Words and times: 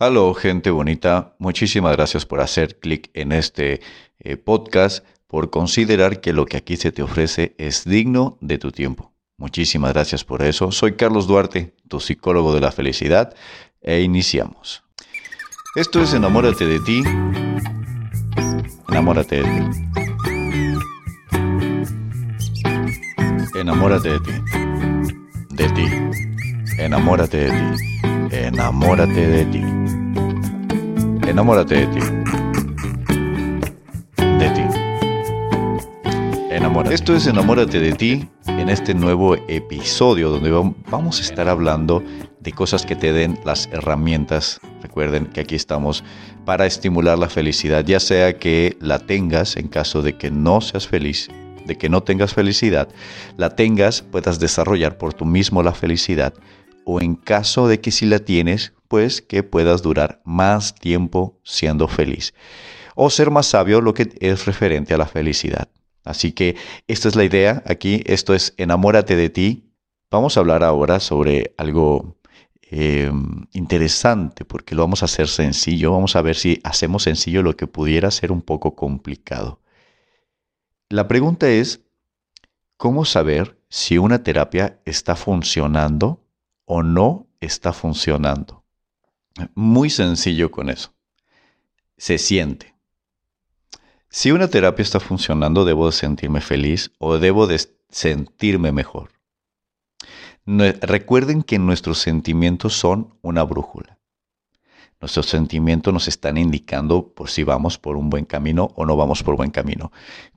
Aló, 0.00 0.32
gente 0.32 0.70
bonita. 0.70 1.34
Muchísimas 1.40 1.96
gracias 1.96 2.24
por 2.24 2.40
hacer 2.40 2.78
clic 2.78 3.10
en 3.14 3.32
este 3.32 3.80
eh, 4.20 4.36
podcast, 4.36 5.04
por 5.26 5.50
considerar 5.50 6.20
que 6.20 6.32
lo 6.32 6.46
que 6.46 6.56
aquí 6.56 6.76
se 6.76 6.92
te 6.92 7.02
ofrece 7.02 7.56
es 7.58 7.84
digno 7.84 8.38
de 8.40 8.58
tu 8.58 8.70
tiempo. 8.70 9.12
Muchísimas 9.38 9.92
gracias 9.92 10.22
por 10.22 10.42
eso. 10.42 10.70
Soy 10.70 10.92
Carlos 10.92 11.26
Duarte, 11.26 11.74
tu 11.88 11.98
psicólogo 11.98 12.54
de 12.54 12.60
la 12.60 12.70
felicidad, 12.70 13.34
e 13.80 14.02
iniciamos. 14.02 14.84
Esto 15.74 16.00
es 16.00 16.14
Enamórate 16.14 16.64
de 16.64 16.78
ti. 16.78 17.02
Enamórate 18.88 19.42
de 19.42 19.42
ti. 19.42 19.62
Enamórate 23.58 24.10
de 24.10 24.20
ti. 24.20 24.32
De 25.50 25.68
ti. 25.70 25.86
Enamórate 26.78 27.36
de 27.38 27.50
ti. 27.50 28.17
Enamórate 28.30 29.26
de 29.26 29.44
ti. 29.46 29.62
Enamórate 31.26 31.74
de 31.74 31.86
ti. 31.86 32.00
De 34.38 34.50
ti. 34.50 34.62
Enamórate. 36.50 36.94
Esto 36.94 37.16
es 37.16 37.26
Enamórate 37.26 37.80
de 37.80 37.92
ti 37.92 38.28
en 38.46 38.68
este 38.68 38.92
nuevo 38.92 39.36
episodio 39.48 40.28
donde 40.28 40.50
vamos 40.90 41.20
a 41.20 41.22
estar 41.22 41.48
hablando 41.48 42.02
de 42.40 42.52
cosas 42.52 42.84
que 42.84 42.96
te 42.96 43.12
den 43.12 43.38
las 43.44 43.68
herramientas. 43.72 44.60
Recuerden 44.82 45.26
que 45.26 45.40
aquí 45.40 45.54
estamos 45.54 46.04
para 46.44 46.66
estimular 46.66 47.18
la 47.18 47.30
felicidad, 47.30 47.84
ya 47.84 48.00
sea 48.00 48.38
que 48.38 48.76
la 48.80 48.98
tengas 48.98 49.56
en 49.56 49.68
caso 49.68 50.02
de 50.02 50.18
que 50.18 50.30
no 50.30 50.60
seas 50.60 50.86
feliz 50.86 51.28
de 51.68 51.76
que 51.76 51.90
no 51.90 52.02
tengas 52.02 52.32
felicidad, 52.32 52.88
la 53.36 53.54
tengas, 53.54 54.00
puedas 54.00 54.40
desarrollar 54.40 54.96
por 54.96 55.12
tú 55.12 55.26
mismo 55.26 55.62
la 55.62 55.74
felicidad, 55.74 56.32
o 56.90 57.02
en 57.02 57.16
caso 57.16 57.68
de 57.68 57.82
que 57.82 57.90
si 57.90 58.06
la 58.06 58.18
tienes, 58.18 58.72
pues 58.88 59.20
que 59.20 59.42
puedas 59.42 59.82
durar 59.82 60.22
más 60.24 60.74
tiempo 60.74 61.38
siendo 61.44 61.86
feliz. 61.86 62.32
O 62.94 63.10
ser 63.10 63.30
más 63.30 63.44
sabio 63.44 63.82
lo 63.82 63.92
que 63.92 64.08
es 64.20 64.46
referente 64.46 64.94
a 64.94 64.96
la 64.96 65.06
felicidad. 65.06 65.68
Así 66.02 66.32
que 66.32 66.56
esta 66.86 67.08
es 67.08 67.14
la 67.14 67.24
idea 67.24 67.62
aquí, 67.66 68.02
esto 68.06 68.32
es 68.32 68.54
enamórate 68.56 69.16
de 69.16 69.28
ti. 69.28 69.70
Vamos 70.10 70.38
a 70.38 70.40
hablar 70.40 70.64
ahora 70.64 70.98
sobre 70.98 71.52
algo 71.58 72.16
eh, 72.70 73.12
interesante 73.52 74.46
porque 74.46 74.74
lo 74.74 74.80
vamos 74.80 75.02
a 75.02 75.04
hacer 75.04 75.28
sencillo. 75.28 75.92
Vamos 75.92 76.16
a 76.16 76.22
ver 76.22 76.36
si 76.36 76.58
hacemos 76.64 77.02
sencillo 77.02 77.42
lo 77.42 77.54
que 77.54 77.66
pudiera 77.66 78.10
ser 78.10 78.32
un 78.32 78.40
poco 78.40 78.74
complicado. 78.74 79.60
La 80.88 81.06
pregunta 81.06 81.50
es, 81.50 81.82
¿cómo 82.78 83.04
saber 83.04 83.58
si 83.68 83.98
una 83.98 84.22
terapia 84.22 84.80
está 84.86 85.16
funcionando 85.16 86.24
o 86.68 86.82
no 86.82 87.26
está 87.40 87.72
funcionando? 87.72 88.62
Muy 89.54 89.90
sencillo 89.90 90.50
con 90.50 90.68
eso. 90.68 90.94
Se 91.96 92.18
siente. 92.18 92.76
Si 94.10 94.30
una 94.30 94.48
terapia 94.48 94.82
está 94.82 95.00
funcionando, 95.00 95.64
debo 95.64 95.86
de 95.86 95.92
sentirme 95.92 96.40
feliz 96.40 96.92
o 96.98 97.18
debo 97.18 97.46
de 97.46 97.60
sentirme 97.88 98.70
mejor. 98.70 99.10
recuerden 100.46 101.42
que 101.42 101.58
nuestros 101.58 101.98
sentimientos 101.98 102.74
son 102.74 103.14
una 103.22 103.42
brújula. 103.42 103.98
Nuestros 105.00 105.26
sentimientos 105.26 105.92
nos 105.94 106.08
están 106.08 106.36
indicando 106.36 107.14
por 107.14 107.30
si 107.30 107.44
vamos 107.44 107.78
por 107.78 107.96
un 107.96 108.10
buen 108.10 108.24
camino 108.24 108.72
o 108.74 108.84
no 108.84 108.96
vamos 108.96 109.22
por 109.22 109.36
buen 109.36 109.50
camino. 109.50 109.92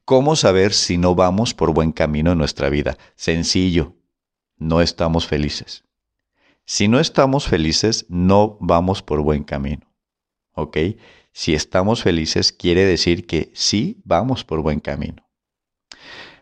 ¿Cómo 0.06 0.36
saber 0.36 0.74
si 0.74 0.98
no 0.98 1.16
vamos 1.16 1.54
por 1.54 1.74
buen 1.74 1.92
camino 1.92 2.32
en 2.32 2.38
nuestra 2.38 2.70
vida? 2.70 2.98
Sencillo, 3.16 3.96
no 4.58 4.82
estamos 4.82 5.28
felices. 5.28 5.84
Si 6.66 6.88
no 6.88 7.00
estamos 7.00 7.48
felices, 7.48 8.06
no 8.10 8.58
vamos 8.60 9.02
por 9.02 9.22
buen 9.22 9.44
camino. 9.44 9.92
¿Ok? 10.54 10.78
Si 11.34 11.54
estamos 11.54 12.04
felices, 12.04 12.52
quiere 12.52 12.86
decir 12.86 13.26
que 13.26 13.52
sí 13.54 14.02
vamos 14.04 14.44
por 14.44 14.62
buen 14.62 14.80
camino. 14.80 15.28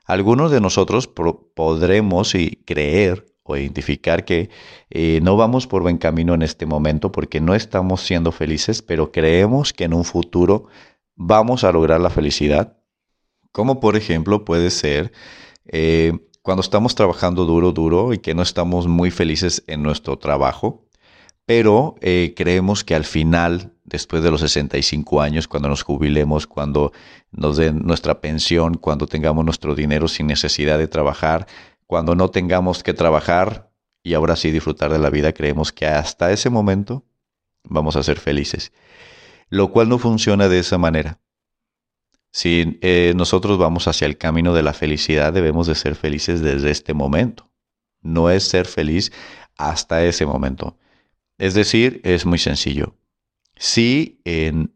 Algunos 0.05 0.51
de 0.51 0.59
nosotros 0.59 1.07
podremos 1.07 2.33
creer 2.65 3.25
o 3.43 3.57
identificar 3.57 4.25
que 4.25 4.49
eh, 4.89 5.19
no 5.21 5.37
vamos 5.37 5.67
por 5.67 5.81
buen 5.81 5.97
camino 5.97 6.33
en 6.33 6.41
este 6.41 6.65
momento 6.65 7.11
porque 7.11 7.41
no 7.41 7.55
estamos 7.55 8.01
siendo 8.01 8.31
felices, 8.31 8.81
pero 8.81 9.11
creemos 9.11 9.73
que 9.73 9.83
en 9.83 9.93
un 9.93 10.05
futuro 10.05 10.67
vamos 11.15 11.63
a 11.63 11.71
lograr 11.71 11.99
la 11.99 12.09
felicidad. 12.09 12.77
Como 13.51 13.79
por 13.79 13.95
ejemplo 13.95 14.45
puede 14.45 14.69
ser 14.71 15.11
eh, 15.65 16.13
cuando 16.49 16.61
estamos 16.61 16.95
trabajando 16.95 17.45
duro, 17.45 17.73
duro 17.73 18.11
y 18.11 18.17
que 18.17 18.33
no 18.33 18.41
estamos 18.41 18.87
muy 18.87 19.11
felices 19.11 19.63
en 19.67 19.83
nuestro 19.83 20.17
trabajo, 20.17 20.83
pero 21.45 21.93
eh, 22.01 22.33
creemos 22.35 22.83
que 22.83 22.95
al 22.95 23.05
final, 23.05 23.75
después 23.83 24.23
de 24.23 24.31
los 24.31 24.41
65 24.41 25.21
años, 25.21 25.47
cuando 25.47 25.69
nos 25.69 25.83
jubilemos, 25.83 26.47
cuando 26.47 26.91
nos 27.29 27.57
den 27.57 27.85
nuestra 27.85 28.19
pensión, 28.19 28.73
cuando 28.73 29.05
tengamos 29.05 29.45
nuestro 29.45 29.75
dinero 29.75 30.07
sin 30.07 30.25
necesidad 30.25 30.79
de 30.79 30.87
trabajar, 30.87 31.45
cuando 31.85 32.15
no 32.15 32.31
tengamos 32.31 32.81
que 32.81 32.95
trabajar 32.95 33.69
y 34.01 34.15
ahora 34.15 34.35
sí 34.35 34.49
disfrutar 34.49 34.91
de 34.91 34.97
la 34.97 35.11
vida, 35.11 35.33
creemos 35.33 35.71
que 35.71 35.85
hasta 35.85 36.31
ese 36.31 36.49
momento 36.49 37.05
vamos 37.63 37.95
a 37.95 38.01
ser 38.01 38.19
felices. 38.19 38.71
Lo 39.49 39.71
cual 39.71 39.87
no 39.87 39.99
funciona 39.99 40.49
de 40.49 40.57
esa 40.57 40.79
manera. 40.79 41.19
Si 42.31 42.77
eh, 42.81 43.13
nosotros 43.15 43.57
vamos 43.57 43.87
hacia 43.87 44.05
el 44.05 44.17
camino 44.17 44.53
de 44.53 44.63
la 44.63 44.73
felicidad, 44.73 45.33
debemos 45.33 45.67
de 45.67 45.75
ser 45.75 45.95
felices 45.95 46.41
desde 46.41 46.71
este 46.71 46.93
momento. 46.93 47.49
No 48.01 48.29
es 48.29 48.43
ser 48.43 48.65
feliz 48.65 49.11
hasta 49.57 50.05
ese 50.05 50.25
momento. 50.25 50.77
Es 51.37 51.53
decir, 51.53 52.01
es 52.03 52.25
muy 52.25 52.37
sencillo. 52.37 52.95
Si 53.55 54.21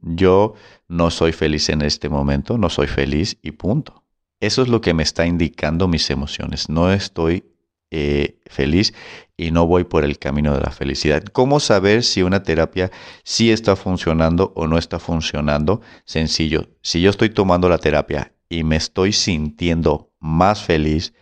yo 0.01 0.55
no 0.89 1.09
soy 1.09 1.31
feliz 1.31 1.69
en 1.69 1.81
este 1.81 2.09
momento, 2.09 2.57
no 2.57 2.69
soy 2.69 2.87
feliz 2.87 3.37
y 3.41 3.51
punto. 3.51 4.03
Eso 4.41 4.61
es 4.61 4.67
lo 4.67 4.81
que 4.81 4.93
me 4.93 5.03
está 5.03 5.25
indicando 5.25 5.87
mis 5.87 6.09
emociones. 6.09 6.67
No 6.67 6.91
estoy 6.91 7.45
eh, 7.95 8.39
feliz 8.47 8.91
y 9.37 9.51
no 9.51 9.67
voy 9.67 9.83
por 9.83 10.03
el 10.03 10.17
camino 10.17 10.55
de 10.55 10.61
la 10.61 10.71
felicidad. 10.71 11.23
¿Cómo 11.25 11.59
saber 11.59 12.03
si 12.03 12.23
una 12.23 12.41
terapia 12.41 12.91
sí 13.23 13.51
está 13.51 13.75
funcionando 13.75 14.51
o 14.55 14.65
no 14.65 14.79
está 14.79 14.97
funcionando? 14.97 15.81
Sencillo, 16.03 16.69
si 16.81 17.01
yo 17.01 17.11
estoy 17.11 17.29
tomando 17.29 17.69
la 17.69 17.77
terapia 17.77 18.33
y 18.49 18.63
me 18.63 18.77
estoy 18.77 19.13
sintiendo 19.13 20.11
más 20.19 20.63
feliz 20.63 21.13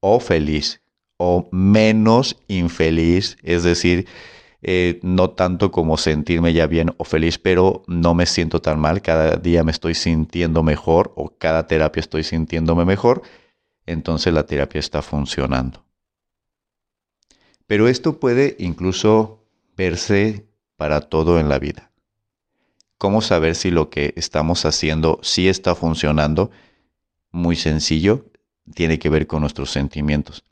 o 0.00 0.18
feliz 0.18 0.80
o 1.18 1.46
menos 1.52 2.38
infeliz, 2.48 3.36
es 3.42 3.62
decir, 3.62 4.06
eh, 4.62 5.00
no 5.02 5.28
tanto 5.30 5.70
como 5.70 5.98
sentirme 5.98 6.54
ya 6.54 6.66
bien 6.66 6.94
o 6.96 7.04
feliz, 7.04 7.38
pero 7.38 7.82
no 7.86 8.14
me 8.14 8.24
siento 8.24 8.62
tan 8.62 8.80
mal, 8.80 9.02
cada 9.02 9.36
día 9.36 9.62
me 9.62 9.72
estoy 9.72 9.94
sintiendo 9.94 10.62
mejor 10.62 11.12
o 11.16 11.36
cada 11.36 11.66
terapia 11.66 12.00
estoy 12.00 12.24
sintiéndome 12.24 12.86
mejor, 12.86 13.20
entonces 13.84 14.32
la 14.32 14.46
terapia 14.46 14.78
está 14.78 15.02
funcionando. 15.02 15.84
Pero 17.66 17.88
esto 17.88 18.20
puede 18.20 18.56
incluso 18.58 19.44
verse 19.76 20.46
para 20.76 21.00
todo 21.00 21.40
en 21.40 21.48
la 21.48 21.58
vida. 21.58 21.90
¿Cómo 22.98 23.22
saber 23.22 23.54
si 23.54 23.70
lo 23.70 23.90
que 23.90 24.12
estamos 24.16 24.64
haciendo 24.64 25.18
sí 25.22 25.48
está 25.48 25.74
funcionando? 25.74 26.50
Muy 27.30 27.56
sencillo, 27.56 28.30
tiene 28.74 28.98
que 28.98 29.08
ver 29.08 29.26
con 29.26 29.40
nuestros 29.40 29.70
sentimientos. 29.70 30.44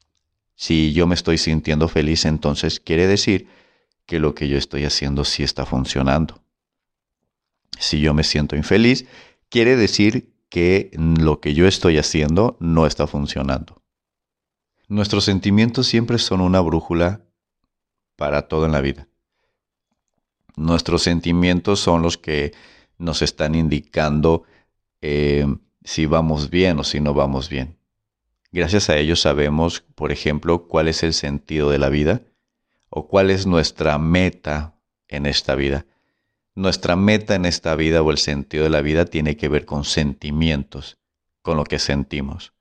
Si 0.55 0.93
yo 0.93 1.07
me 1.07 1.15
estoy 1.15 1.39
sintiendo 1.39 1.89
feliz, 1.89 2.25
entonces 2.25 2.81
quiere 2.81 3.07
decir 3.07 3.49
que 4.07 4.19
lo 4.19 4.35
que 4.35 4.49
yo 4.49 4.59
estoy 4.59 4.85
haciendo 4.85 5.25
sí 5.25 5.43
está 5.43 5.65
funcionando. 5.67 6.43
Si 7.79 8.01
yo 8.01 8.15
me 8.15 8.25
siento 8.25 8.57
infeliz, 8.57 9.07
quiere 9.49 9.77
decir 9.77 10.33
que 10.49 10.91
lo 10.95 11.41
que 11.41 11.55
yo 11.55 11.67
estoy 11.67 11.99
haciendo 11.99 12.57
no 12.61 12.87
está 12.87 13.07
funcionando. 13.07 13.82
Nuestros 14.93 15.25
sentimientos 15.25 15.87
siempre 15.87 16.19
son 16.19 16.43
una 16.43 16.61
brújula 16.61 17.23
para 18.15 18.43
todo 18.43 18.67
en 18.67 18.73
la 18.73 18.83
vida. 18.83 19.09
Nuestros 20.55 21.03
sentimientos 21.03 21.81
son 21.81 22.03
los 22.03 22.19
que 22.19 22.53
nos 22.99 23.23
están 23.23 23.55
indicando 23.55 24.43
eh, 25.01 25.47
si 25.83 26.05
vamos 26.05 26.51
bien 26.51 26.79
o 26.79 26.85
si 26.85 27.01
no 27.01 27.15
vamos 27.15 27.49
bien. 27.49 27.79
Gracias 28.51 28.91
a 28.91 28.99
ellos 28.99 29.23
sabemos, 29.23 29.83
por 29.95 30.13
ejemplo, 30.13 30.69
cuál 30.69 30.89
es 30.89 31.03
el 31.03 31.15
sentido 31.15 31.71
de 31.71 31.79
la 31.79 31.89
vida 31.89 32.21
o 32.91 33.09
cuál 33.09 33.31
es 33.31 33.47
nuestra 33.47 33.97
meta 33.97 34.75
en 35.09 35.25
esta 35.25 35.55
vida. 35.55 35.87
Nuestra 36.55 36.97
meta 36.97 37.35
en 37.35 37.47
esta 37.47 37.75
vida 37.77 38.03
o 38.03 38.11
el 38.11 38.19
sentido 38.19 38.65
de 38.65 38.71
la 38.71 38.83
vida 38.83 39.07
tiene 39.07 39.39
que 39.39 39.49
ver 39.49 39.65
con 39.65 39.85
sentimientos, 39.85 40.99
con 41.41 41.57
lo 41.57 41.65
que 41.65 41.79
sentimos. 41.79 42.53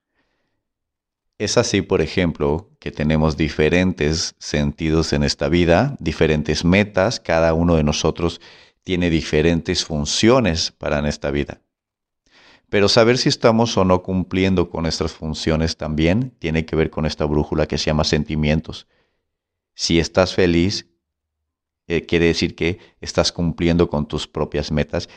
Es 1.42 1.58
así, 1.58 1.82
por 1.82 2.04
ejemplo, 2.04 2.70
que 2.78 2.92
tenemos 2.92 3.36
diferentes 3.36 4.36
sentidos 4.38 5.12
en 5.12 5.24
esta 5.24 5.50
vida, 5.50 5.98
diferentes 6.00 6.64
metas, 6.64 7.20
cada 7.20 7.56
uno 7.56 7.78
de 7.78 7.84
nosotros 7.84 8.40
tiene 8.84 9.10
diferentes 9.10 9.84
funciones 9.84 10.70
para 10.70 11.00
en 11.00 11.08
esta 11.08 11.32
vida. 11.32 11.60
Pero 12.70 12.88
saber 12.90 13.18
si 13.18 13.28
estamos 13.30 13.76
o 13.76 13.86
no 13.86 14.04
cumpliendo 14.04 14.70
con 14.70 14.84
nuestras 14.84 15.14
funciones 15.14 15.78
también 15.78 16.30
tiene 16.38 16.64
que 16.64 16.76
ver 16.76 16.92
con 16.92 17.08
esta 17.08 17.26
brújula 17.26 17.66
que 17.66 17.80
se 17.80 17.86
llama 17.86 18.04
sentimientos. 18.04 18.86
Si 19.74 19.98
estás 19.98 20.36
feliz, 20.36 20.92
eh, 21.88 22.06
quiere 22.06 22.28
decir 22.28 22.54
que 22.54 22.78
estás 23.00 23.32
cumpliendo 23.32 23.90
con 23.90 24.08
tus 24.08 24.28
propias 24.28 24.72
metas. 24.72 25.10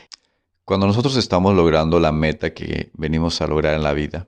Cuando 0.63 0.87
nosotros 0.87 1.17
estamos 1.17 1.53
logrando 1.53 1.99
la 1.99 2.11
meta 2.11 2.51
que 2.55 2.89
venimos 2.93 3.41
a 3.41 3.47
lograr 3.47 3.75
en 3.75 3.83
la 3.83 3.93
vida, 3.93 4.27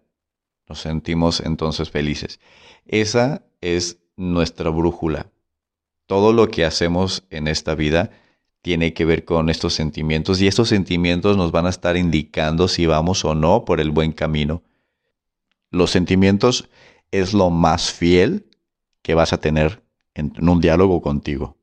nos 0.67 0.81
sentimos 0.81 1.39
entonces 1.39 1.89
felices. 1.89 2.39
Esa 2.85 3.43
es 3.61 3.99
nuestra 4.15 4.69
brújula. 4.69 5.27
Todo 6.05 6.33
lo 6.33 6.49
que 6.49 6.65
hacemos 6.65 7.23
en 7.29 7.47
esta 7.47 7.75
vida 7.75 8.11
tiene 8.61 8.93
que 8.93 9.05
ver 9.05 9.23
con 9.23 9.49
estos 9.49 9.73
sentimientos 9.73 10.41
y 10.41 10.47
estos 10.47 10.69
sentimientos 10.69 11.37
nos 11.37 11.51
van 11.51 11.65
a 11.67 11.69
estar 11.69 11.95
indicando 11.95 12.67
si 12.67 12.85
vamos 12.85 13.23
o 13.23 13.35
no 13.35 13.65
por 13.65 13.79
el 13.79 13.91
buen 13.91 14.11
camino. 14.11 14.63
Los 15.69 15.91
sentimientos 15.91 16.69
es 17.11 17.33
lo 17.33 17.49
más 17.49 17.91
fiel 17.91 18.45
que 19.01 19.13
vas 19.13 19.31
a 19.31 19.39
tener 19.39 19.83
en, 20.15 20.33
un 20.39 20.59
diálogo 20.59 21.01
contigo. 21.01 21.57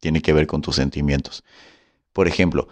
Tiene 0.00 0.20
que 0.20 0.32
ver 0.32 0.46
con 0.46 0.62
tus 0.62 0.76
sentimientos. 0.76 1.42
Por 2.12 2.28
ejemplo, 2.28 2.68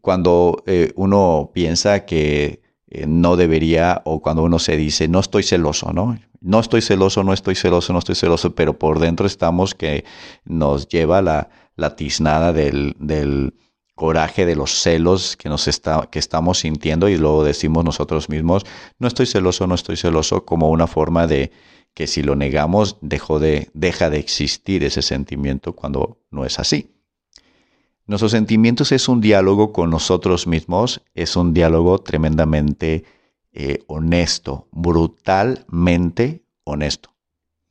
cuando 0.00 0.62
eh, 0.66 0.92
uno 0.96 1.50
piensa 1.54 2.04
que 2.04 2.63
eh, 2.94 3.06
no 3.06 3.36
debería 3.36 4.02
o 4.04 4.22
cuando 4.22 4.42
uno 4.42 4.58
se 4.58 4.76
dice 4.76 5.08
no 5.08 5.20
estoy 5.20 5.42
celoso, 5.42 5.92
¿no? 5.92 6.18
No 6.40 6.60
estoy 6.60 6.82
celoso, 6.82 7.24
no 7.24 7.32
estoy 7.32 7.54
celoso, 7.54 7.92
no 7.92 7.98
estoy 7.98 8.14
celoso, 8.14 8.54
pero 8.54 8.78
por 8.78 8.98
dentro 8.98 9.26
estamos 9.26 9.74
que 9.74 10.04
nos 10.44 10.88
lleva 10.88 11.22
la, 11.22 11.48
la 11.76 11.96
tiznada 11.96 12.52
del, 12.52 12.94
del, 12.98 13.54
coraje, 13.94 14.44
de 14.44 14.56
los 14.56 14.72
celos 14.72 15.36
que, 15.36 15.48
nos 15.48 15.68
está, 15.68 16.08
que 16.10 16.18
estamos 16.18 16.58
sintiendo 16.58 17.08
y 17.08 17.16
luego 17.16 17.44
decimos 17.44 17.84
nosotros 17.84 18.28
mismos, 18.28 18.64
no 18.98 19.06
estoy 19.06 19.26
celoso, 19.26 19.66
no 19.66 19.74
estoy 19.74 19.96
celoso, 19.96 20.44
como 20.44 20.70
una 20.70 20.86
forma 20.86 21.26
de 21.26 21.52
que 21.94 22.06
si 22.08 22.22
lo 22.22 22.34
negamos 22.34 22.98
dejó 23.00 23.38
de, 23.38 23.70
deja 23.72 24.10
de 24.10 24.18
existir 24.18 24.82
ese 24.82 25.00
sentimiento 25.00 25.74
cuando 25.74 26.18
no 26.30 26.44
es 26.44 26.58
así. 26.58 26.90
Nuestros 28.06 28.32
sentimientos 28.32 28.92
es 28.92 29.08
un 29.08 29.20
diálogo 29.22 29.72
con 29.72 29.88
nosotros 29.88 30.46
mismos, 30.46 31.00
es 31.14 31.36
un 31.36 31.54
diálogo 31.54 31.98
tremendamente 32.00 33.04
eh, 33.52 33.82
honesto, 33.86 34.68
brutalmente 34.72 36.44
honesto. 36.64 37.14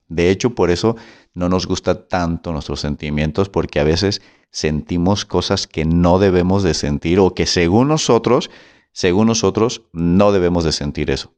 De 0.07 0.31
hecho, 0.31 0.56
por 0.56 0.71
eso 0.71 0.95
no 1.35 1.50
nos 1.50 1.68
gusta 1.68 2.07
tanto 2.07 2.51
nuestros 2.51 2.80
sentimientos, 2.80 3.50
porque 3.50 3.80
a 3.80 3.83
veces 3.83 4.21
sentimos 4.50 5.25
cosas 5.25 5.68
que 5.68 5.85
no 5.85 6.19
debemos 6.19 6.63
de 6.63 6.74
sentir 6.74 7.19
o 7.19 7.33
que 7.33 7.45
según 7.45 7.88
nosotros, 7.88 8.50
según 8.91 9.27
nosotros, 9.27 9.83
no 9.91 10.31
debemos 10.31 10.63
de 10.63 10.71
sentir 10.71 11.12
eso. 11.12 11.33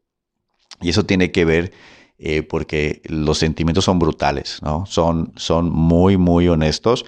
Y 0.82 0.90
eso 0.90 1.06
tiene 1.06 1.32
que 1.32 1.44
ver 1.46 1.74
eh, 2.18 2.44
porque 2.44 3.02
los 3.06 3.40
sentimientos 3.40 3.86
son 3.86 4.00
brutales, 4.00 4.60
¿no? 4.62 4.86
Son, 4.86 5.34
son 5.36 5.70
muy, 5.70 6.18
muy 6.18 6.48
honestos 6.48 7.06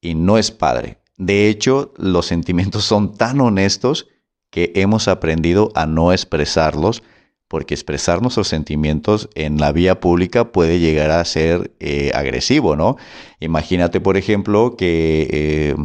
y 0.00 0.14
no 0.14 0.38
es 0.38 0.50
padre. 0.50 0.98
De 1.16 1.48
hecho, 1.48 1.92
los 1.96 2.26
sentimientos 2.26 2.84
son 2.84 3.16
tan 3.16 3.40
honestos 3.40 4.08
que 4.50 4.72
hemos 4.74 5.08
aprendido 5.08 5.72
a 5.74 5.86
no 5.86 6.12
expresarlos, 6.12 7.02
porque 7.48 7.74
expresar 7.74 8.22
nuestros 8.22 8.48
sentimientos 8.48 9.28
en 9.34 9.58
la 9.58 9.72
vía 9.72 10.00
pública 10.00 10.50
puede 10.52 10.78
llegar 10.80 11.10
a 11.10 11.24
ser 11.24 11.72
eh, 11.78 12.10
agresivo, 12.14 12.74
¿no? 12.76 12.96
Imagínate, 13.40 14.00
por 14.00 14.16
ejemplo, 14.16 14.76
que, 14.76 15.28
eh, 15.30 15.76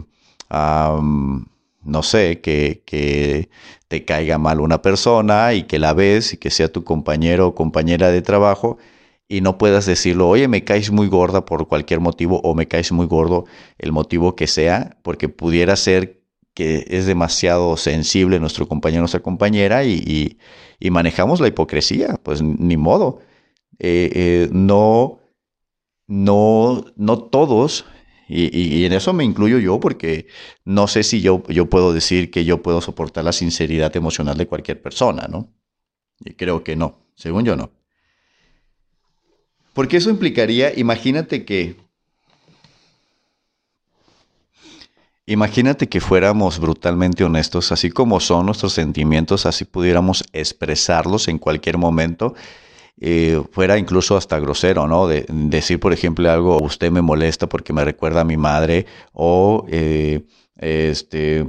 no 1.83 2.03
sé, 2.03 2.41
que, 2.41 2.83
que, 2.85 3.49
te 3.87 4.05
caiga 4.05 4.37
mal 4.37 4.61
una 4.61 4.81
persona 4.81 5.53
y 5.53 5.63
que 5.63 5.77
la 5.77 5.93
ves 5.93 6.33
y 6.33 6.37
que 6.37 6.49
sea 6.49 6.71
tu 6.71 6.85
compañero 6.85 7.47
o 7.47 7.55
compañera 7.55 8.09
de 8.09 8.21
trabajo 8.21 8.77
y 9.31 9.39
no 9.39 9.57
puedas 9.57 9.85
decirlo, 9.85 10.27
oye, 10.27 10.49
me 10.49 10.65
caes 10.65 10.91
muy 10.91 11.07
gorda 11.07 11.45
por 11.45 11.69
cualquier 11.69 12.01
motivo 12.01 12.41
o 12.43 12.53
me 12.53 12.67
caes 12.67 12.91
muy 12.91 13.05
gordo 13.05 13.45
el 13.77 13.93
motivo 13.93 14.35
que 14.35 14.45
sea, 14.45 14.97
porque 15.03 15.29
pudiera 15.29 15.77
ser 15.77 16.21
que 16.53 16.85
es 16.89 17.05
demasiado 17.05 17.77
sensible 17.77 18.41
nuestro 18.41 18.67
compañero 18.67 18.99
nuestra 19.03 19.21
compañera 19.21 19.85
y, 19.85 20.37
manejamos 20.91 21.39
la 21.39 21.47
hipocresía, 21.47 22.19
pues 22.23 22.41
ni 22.41 22.75
modo. 22.75 23.19
Eh, 23.79 24.11
eh, 24.13 24.49
no, 24.51 25.19
no, 26.07 26.83
no 26.97 27.17
todos, 27.19 27.85
y, 28.27 28.83
en 28.83 28.91
eso 28.91 29.13
me 29.13 29.23
incluyo 29.23 29.59
yo, 29.59 29.79
porque 29.79 30.27
no 30.65 30.87
sé 30.87 31.03
si 31.03 31.21
yo, 31.21 31.43
yo 31.47 31.69
puedo 31.69 31.93
decir 31.93 32.31
que 32.31 32.43
yo 32.43 32.61
puedo 32.61 32.81
soportar 32.81 33.23
la 33.23 33.31
sinceridad 33.31 33.95
emocional 33.95 34.37
de 34.37 34.47
cualquier 34.47 34.81
persona, 34.81 35.27
¿no? 35.29 35.47
Y 36.19 36.33
creo 36.33 36.65
que 36.65 36.75
no, 36.75 36.99
según 37.15 37.45
yo 37.45 37.55
no. 37.55 37.71
Porque 39.73 39.97
eso 39.97 40.09
implicaría, 40.09 40.77
imagínate 40.77 41.45
que, 41.45 41.77
imagínate 45.25 45.87
que 45.87 46.01
fuéramos 46.01 46.59
brutalmente 46.59 47.23
honestos, 47.23 47.71
así 47.71 47.89
como 47.89 48.19
son 48.19 48.47
nuestros 48.47 48.73
sentimientos, 48.73 49.45
así 49.45 49.63
pudiéramos 49.63 50.25
expresarlos 50.33 51.29
en 51.29 51.37
cualquier 51.37 51.77
momento, 51.77 52.35
eh, 52.99 53.41
fuera 53.51 53.77
incluso 53.77 54.17
hasta 54.17 54.39
grosero, 54.39 54.87
¿no? 54.87 55.07
De, 55.07 55.25
decir, 55.29 55.79
por 55.79 55.93
ejemplo, 55.93 56.29
algo, 56.29 56.61
usted 56.61 56.91
me 56.91 57.01
molesta 57.01 57.47
porque 57.47 57.71
me 57.71 57.85
recuerda 57.85 58.21
a 58.21 58.25
mi 58.25 58.37
madre, 58.37 58.85
o 59.13 59.65
eh, 59.69 60.25
este, 60.57 61.45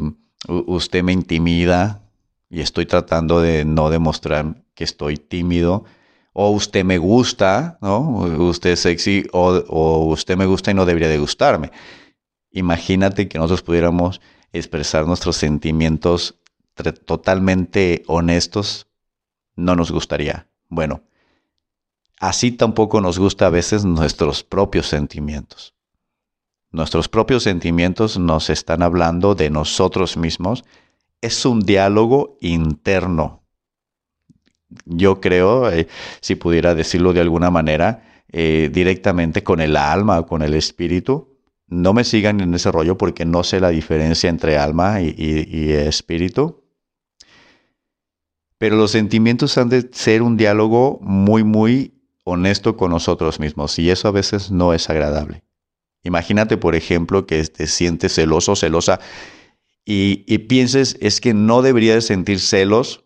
usted 0.47 1.03
me 1.03 1.13
intimida 1.13 2.03
y 2.49 2.61
estoy 2.61 2.87
tratando 2.87 3.41
de 3.41 3.65
no 3.65 3.91
demostrar 3.91 4.63
que 4.75 4.85
estoy 4.85 5.17
tímido 5.17 5.85
o 6.33 6.51
usted 6.51 6.85
me 6.85 6.99
gusta, 6.99 7.79
¿no? 7.81 8.01
Usted 8.01 8.71
es 8.71 8.81
sexy, 8.81 9.27
o, 9.33 10.07
usted 10.07 10.37
me 10.37 10.47
gusta 10.47 10.71
y 10.71 10.75
no 10.75 10.87
debería 10.87 11.09
de 11.09 11.19
gustarme. 11.19 11.71
Imagínate 12.51 13.29
que 13.29 13.39
nosotros 13.39 13.63
pudiéramos 13.63 14.21
expresar 14.53 15.07
nuestros 15.07 15.37
sentimientos 15.37 16.39
totalmente 17.05 18.03
honestos, 18.07 18.87
no 19.57 19.77
nos 19.77 19.91
gustaría. 19.91 20.49
Bueno, 20.69 21.03
así 22.19 22.51
tampoco 22.51 23.01
nos 23.01 23.19
gusta 23.19 23.47
a 23.47 23.51
veces 23.51 23.85
nuestros 23.85 24.43
propios 24.43 24.87
sentimientos. 24.87 25.75
Nuestros 26.71 27.09
propios 27.09 27.43
sentimientos 27.43 28.19
nos 28.19 28.49
están 28.49 28.83
hablando 28.83 29.35
de 29.35 29.51
nosotros 29.51 30.17
mismos. 30.17 30.65
Es 31.21 31.45
un 31.45 31.61
diálogo 31.61 32.39
interno 32.41 33.42
yo 34.85 35.21
creo, 35.21 35.71
eh, 35.71 35.89
si 36.21 36.35
pudiera 36.35 36.75
decirlo 36.75 37.13
de 37.13 37.21
alguna 37.21 37.51
manera, 37.51 38.03
eh, 38.35 38.71
directamente 38.73 39.45
con 39.45 39.61
el 39.61 39.77
alma 39.77 40.19
o 40.21 40.27
con 40.27 40.41
el 40.41 40.55
espíritu. 40.55 41.29
No 41.67 41.93
me 41.93 42.03
sigan 42.03 42.41
en 42.41 42.55
ese 42.55 42.73
rollo 42.73 42.97
porque 42.97 43.27
no 43.27 43.45
sé 43.45 43.61
la 43.61 43.69
diferencia 43.69 44.31
entre 44.31 44.57
alma 44.57 45.03
y, 45.03 45.73
espíritu. 45.73 46.63
Pero 48.57 48.77
los 48.77 48.91
sentimientos 48.91 49.59
han 49.59 49.69
de 49.69 49.87
ser 49.93 50.23
un 50.23 50.39
diálogo 50.39 50.99
muy, 51.03 51.45
muy 51.45 51.93
honesto 52.25 52.77
con 52.77 52.91
nosotros 52.91 53.39
mismos 53.39 53.79
y 53.79 53.91
eso 53.91 54.09
a 54.09 54.13
veces 54.13 54.51
no 54.51 54.73
es 54.73 54.89
agradable. 54.89 55.43
Imagínate, 56.03 56.57
por 56.57 56.75
ejemplo, 56.75 57.27
que 57.27 57.45
te 57.45 57.67
sientes 57.67 58.15
celoso, 58.15 58.57
celosa 58.57 58.99
y, 59.85 60.25
y 60.27 60.39
pienses 60.39 60.97
es 61.01 61.21
que 61.21 61.35
no 61.35 61.61
debería 61.61 61.95
de 61.95 62.01
sentir 62.01 62.41
celos 62.41 63.05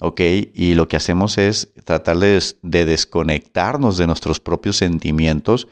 ¿ok? 0.00 0.20
Y 0.52 0.74
lo 0.74 0.88
que 0.88 0.96
hacemos 0.96 1.38
es 1.38 1.72
tratar 1.84 2.18
de, 2.18 2.40
desconectarnos 2.62 3.96
de 3.96 4.06
nuestros 4.06 4.40
propios 4.40 4.76
sentimientos 4.76 5.68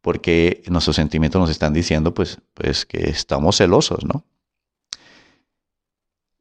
porque 0.00 0.62
nuestros 0.68 0.96
sentimientos 0.96 1.40
nos 1.40 1.50
están 1.50 1.72
diciendo 1.72 2.14
pues, 2.14 2.38
pues 2.54 2.86
que 2.86 3.10
estamos 3.10 3.56
celosos, 3.56 4.04
¿no? 4.04 4.24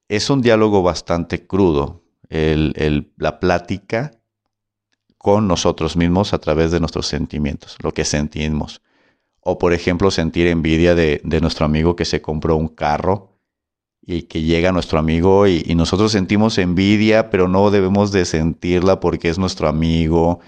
Es 0.08 0.30
un 0.30 0.42
diálogo 0.42 0.84
bastante 0.84 1.48
crudo, 1.48 2.04
la 2.30 3.40
plática 3.40 4.12
con 5.18 5.48
nosotros 5.48 5.96
mismos 5.98 6.34
a 6.34 6.38
través 6.38 6.70
de 6.70 6.80
nuestros 6.80 7.08
sentimientos, 7.08 7.78
lo 7.82 7.92
que 7.92 8.06
sentimos. 8.06 8.84
O 9.40 9.58
por 9.58 9.74
ejemplo, 9.74 10.12
sentir 10.12 10.46
envidia 10.46 10.94
de, 10.94 11.22
de 11.24 11.42
nuestro 11.42 11.66
amigo 11.66 11.96
que 11.96 12.06
se 12.06 12.22
compró 12.22 12.56
un 12.56 12.68
carro 12.68 13.35
y 14.06 14.24
que 14.24 14.42
llega 14.42 14.72
nuestro 14.72 15.00
amigo 15.00 15.48
y, 15.48 15.64
nosotros 15.76 16.12
sentimos 16.12 16.58
envidia, 16.58 17.30
pero 17.30 17.48
no 17.48 17.72
debemos 17.72 18.12
de 18.12 18.26
sentirla 18.26 19.00
porque 19.00 19.30
es 19.30 19.38
nuestro 19.38 19.68
amigo 19.68 20.40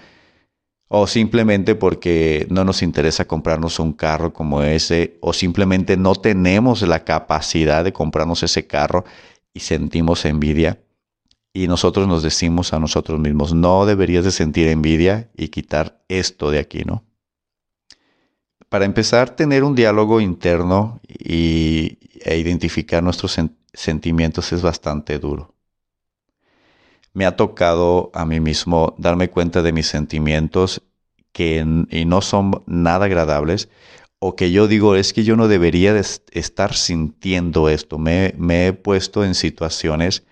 o 0.88 1.06
simplemente 1.06 1.74
porque 1.74 2.46
no 2.50 2.64
nos 2.64 2.82
interesa 2.82 3.26
comprarnos 3.26 3.78
un 3.78 3.92
carro 3.92 4.32
como 4.32 4.62
ese 4.62 5.18
o 5.20 5.32
simplemente 5.32 5.96
no 5.96 6.14
tenemos 6.14 6.82
la 6.82 7.04
capacidad 7.04 7.84
de 7.84 7.92
comprarnos 7.92 8.42
ese 8.42 8.66
carro 8.66 9.04
y 9.52 9.60
sentimos 9.60 10.24
envidia 10.24 10.78
y 11.52 11.66
nosotros 11.66 12.06
nos 12.06 12.22
decimos 12.22 12.72
a 12.72 12.78
nosotros 12.78 13.18
mismos, 13.18 13.52
no 13.52 13.84
deberías 13.84 14.24
de 14.24 14.30
sentir 14.30 14.68
envidia 14.68 15.28
y 15.36 15.48
quitar 15.48 16.00
esto 16.08 16.50
de 16.50 16.60
aquí, 16.60 16.84
¿no? 16.84 17.04
Para 18.68 18.84
empezar, 18.84 19.34
tener 19.34 19.64
un 19.64 19.74
diálogo 19.74 20.20
interno 20.20 21.00
y, 21.08 21.97
e 22.24 22.38
identificar 22.38 23.02
nuestros 23.02 23.38
sentimientos 23.72 24.52
es 24.52 24.62
bastante 24.62 25.18
duro. 25.18 25.54
Me 27.12 27.26
ha 27.26 27.36
tocado 27.36 28.10
a 28.14 28.24
mí 28.24 28.40
mismo 28.40 28.94
darme 28.98 29.28
cuenta 29.30 29.62
de 29.62 29.72
mis 29.72 29.86
sentimientos 29.86 30.82
que 31.32 31.64
y 31.90 32.04
no 32.04 32.20
son 32.20 32.62
nada 32.66 33.06
agradables 33.06 33.68
o 34.18 34.34
que 34.34 34.50
yo 34.50 34.66
digo 34.66 34.96
es 34.96 35.12
que 35.12 35.24
yo 35.24 35.36
no 35.36 35.48
debería 35.48 35.94
de 35.94 36.04
estar 36.32 36.74
sintiendo 36.74 37.68
esto. 37.68 37.98
Me, 37.98 38.34
he 38.66 38.72
puesto 38.72 39.24
en 39.24 39.34
situaciones 39.34 40.24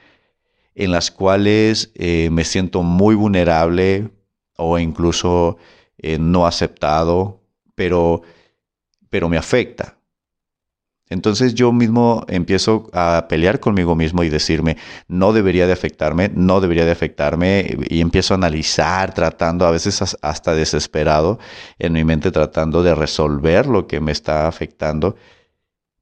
en 0.75 0.91
las 0.91 1.11
cuales 1.11 1.93
eh, 1.95 2.29
me 2.31 2.45
siento 2.45 2.83
muy 2.83 3.15
vulnerable 3.15 4.11
o 4.57 4.79
incluso 4.79 5.57
eh, 5.99 6.19
no 6.19 6.47
aceptado, 6.47 7.41
pero, 7.75 8.23
pero 9.09 9.29
me 9.29 9.39
afecta. 9.39 9.96
Entonces 11.09 11.55
yo 11.55 11.73
mismo 11.73 12.25
empiezo 12.29 12.91
a 12.93 13.27
pelear 13.29 13.61
conmigo 13.61 13.95
mismo 13.95 14.25
y 14.25 14.29
decirme, 14.29 14.77
no 15.07 15.33
debería 15.33 15.67
de 15.67 15.73
afectarme, 15.73 16.31
no 16.35 16.61
debería 16.61 16.85
de 16.85 16.91
afectarme, 16.91 17.77
y 17.89 18.01
empiezo 18.01 18.35
a 18.35 18.37
analizar, 18.37 19.15
tratando, 19.15 19.67
a 19.67 19.71
veces 19.71 20.17
hasta 20.21 20.55
desesperado 20.55 21.39
en 21.79 21.93
mi 21.93 22.05
mente, 22.05 22.33
tratando 22.33 22.83
de 22.83 22.95
resolver 22.95 23.67
lo 23.67 23.87
que 23.87 24.01
me 24.01 24.11
está 24.11 24.49
afectando, 24.49 25.15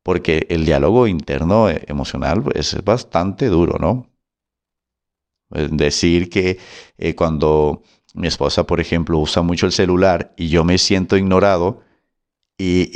porque 0.02 0.46
el 0.49 0.64
diálogo 0.64 1.06
interno 1.06 1.68
eh, 1.68 1.82
emocional 1.87 2.42
es 2.54 2.82
bastante 2.84 3.49
duro, 3.49 3.78
¿no? 3.78 4.06
Decir 5.50 6.30
que 6.30 6.58
eh, 6.99 7.14
cuando 7.14 7.82
mi 8.14 8.26
esposa, 8.26 8.66
por 8.66 8.80
ejemplo, 8.80 9.18
usa 9.18 9.42
mucho 9.42 9.66
el 9.66 9.73
celular 9.73 10.32
y 10.37 10.49
yo 10.49 10.64
me 10.64 10.78
siento 10.78 11.16
ignorado, 11.16 11.83
y 12.56 12.90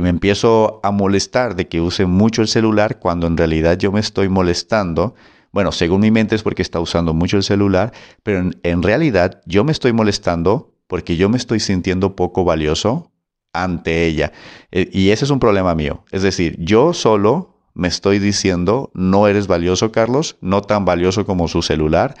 me 0.00 0.08
empiezo 0.08 0.80
a 0.82 0.90
molestar 0.90 1.54
de 1.54 1.68
que 1.68 1.80
use 1.80 2.06
mucho 2.06 2.42
el 2.42 2.48
celular 2.48 2.98
cuando 2.98 3.26
en 3.26 3.36
realidad 3.36 3.78
yo 3.78 3.92
me 3.92 4.00
estoy 4.00 4.28
molestando. 4.28 5.14
Bueno, 5.52 5.72
según 5.72 6.00
mi 6.00 6.10
mente 6.10 6.34
es 6.34 6.42
porque 6.42 6.62
está 6.62 6.80
usando 6.80 7.14
mucho 7.14 7.36
el 7.36 7.42
celular, 7.42 7.92
pero 8.22 8.50
en, 8.62 8.82
realidad 8.82 9.42
yo 9.46 9.64
me 9.64 9.72
estoy 9.72 9.92
molestando 9.92 10.74
porque 10.86 11.16
yo 11.16 11.28
me 11.28 11.36
estoy 11.36 11.60
sintiendo 11.60 12.16
poco 12.16 12.44
valioso 12.44 13.12
ante 13.52 14.06
ella. 14.06 14.32
Eh, 14.70 14.88
y 14.92 15.10
ese 15.10 15.24
es 15.24 15.30
un 15.30 15.40
problema 15.40 15.74
mío. 15.74 16.04
Es 16.10 16.22
decir, 16.22 16.56
yo 16.58 16.92
solo 16.92 17.56
me 17.74 17.88
estoy 17.88 18.18
diciendo, 18.18 18.90
no 18.94 19.26
eres 19.26 19.46
valioso, 19.46 19.92
Carlos, 19.92 20.36
no 20.40 20.62
tan 20.62 20.84
valioso 20.84 21.26
como 21.26 21.48
su 21.48 21.62
celular, 21.62 22.14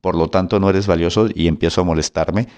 por 0.00 0.14
lo 0.14 0.28
tanto 0.28 0.60
no 0.60 0.68
eres 0.68 0.86
valioso 0.86 1.28
y 1.34 1.48
empiezo 1.48 1.80
a 1.80 1.84
molestarme. 1.84 2.48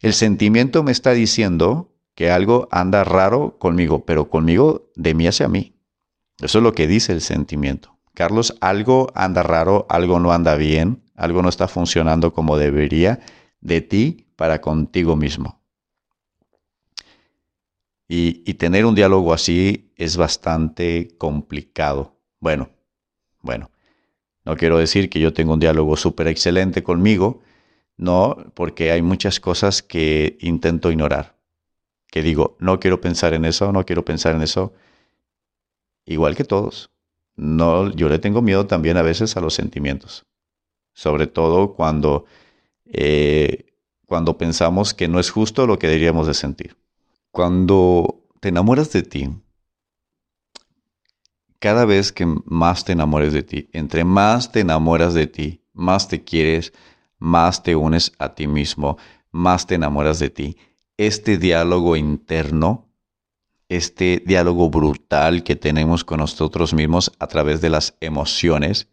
El 0.00 0.14
sentimiento 0.14 0.82
me 0.82 0.92
está 0.92 1.12
diciendo, 1.12 1.89
que 2.20 2.30
algo 2.30 2.68
anda 2.70 3.02
raro 3.02 3.56
conmigo, 3.58 4.04
pero 4.04 4.28
conmigo 4.28 4.90
de 4.94 5.14
mí 5.14 5.26
hacia 5.26 5.48
mí. 5.48 5.72
Eso 6.38 6.58
es 6.58 6.62
lo 6.62 6.74
que 6.74 6.86
dice 6.86 7.14
el 7.14 7.22
sentimiento. 7.22 7.96
Carlos, 8.12 8.58
algo 8.60 9.10
anda 9.14 9.42
raro, 9.42 9.86
algo 9.88 10.20
no 10.20 10.30
anda 10.30 10.54
bien, 10.56 11.02
algo 11.14 11.40
no 11.40 11.48
está 11.48 11.66
funcionando 11.66 12.34
como 12.34 12.58
debería 12.58 13.20
de 13.62 13.80
ti 13.80 14.26
para 14.36 14.60
contigo 14.60 15.16
mismo. 15.16 15.62
Y, 18.06 18.42
y 18.44 18.52
tener 18.52 18.84
un 18.84 18.94
diálogo 18.94 19.32
así 19.32 19.90
es 19.96 20.18
bastante 20.18 21.16
complicado. 21.16 22.18
Bueno, 22.38 22.68
bueno, 23.40 23.70
no 24.44 24.58
quiero 24.58 24.76
decir 24.76 25.08
que 25.08 25.20
yo 25.20 25.32
tengo 25.32 25.54
un 25.54 25.60
diálogo 25.60 25.96
súper 25.96 26.28
excelente 26.28 26.82
conmigo, 26.82 27.40
no, 27.96 28.36
porque 28.52 28.92
hay 28.92 29.00
muchas 29.00 29.40
cosas 29.40 29.82
que 29.82 30.36
intento 30.42 30.90
ignorar 30.90 31.39
que 32.10 32.22
digo, 32.22 32.56
no 32.58 32.80
quiero 32.80 33.00
pensar 33.00 33.34
en 33.34 33.44
eso, 33.44 33.72
no 33.72 33.84
quiero 33.86 34.04
pensar 34.04 34.34
en 34.34 34.42
eso, 34.42 34.72
igual 36.04 36.36
que 36.36 36.44
todos. 36.44 36.90
No, 37.36 37.90
yo 37.92 38.08
le 38.08 38.18
tengo 38.18 38.42
miedo 38.42 38.66
también 38.66 38.96
a 38.96 39.02
veces 39.02 39.36
a 39.36 39.40
los 39.40 39.54
sentimientos, 39.54 40.26
sobre 40.92 41.26
todo 41.26 41.74
cuando, 41.74 42.26
eh, 42.84 43.66
cuando 44.06 44.36
pensamos 44.36 44.92
que 44.92 45.08
no 45.08 45.20
es 45.20 45.30
justo 45.30 45.66
lo 45.66 45.78
que 45.78 45.86
deberíamos 45.86 46.26
de 46.26 46.34
sentir. 46.34 46.76
Cuando 47.30 48.26
te 48.40 48.48
enamoras 48.48 48.92
de 48.92 49.02
ti, 49.02 49.30
cada 51.60 51.84
vez 51.84 52.10
que 52.10 52.26
más 52.44 52.84
te 52.84 52.92
enamores 52.92 53.32
de 53.32 53.42
ti, 53.42 53.68
entre 53.72 54.04
más 54.04 54.50
te 54.50 54.60
enamoras 54.60 55.14
de 55.14 55.26
ti, 55.26 55.62
más 55.72 56.08
te 56.08 56.24
quieres, 56.24 56.72
más 57.18 57.62
te 57.62 57.76
unes 57.76 58.12
a 58.18 58.34
ti 58.34 58.46
mismo, 58.48 58.96
más 59.30 59.66
te 59.66 59.76
enamoras 59.76 60.18
de 60.18 60.30
ti, 60.30 60.56
este 61.00 61.38
diálogo 61.38 61.96
interno, 61.96 62.86
este 63.70 64.22
diálogo 64.26 64.68
brutal 64.68 65.42
que 65.44 65.56
tenemos 65.56 66.04
con 66.04 66.18
nosotros 66.18 66.74
mismos 66.74 67.10
a 67.18 67.26
través 67.26 67.62
de 67.62 67.70
las 67.70 67.96
emociones, 68.00 68.86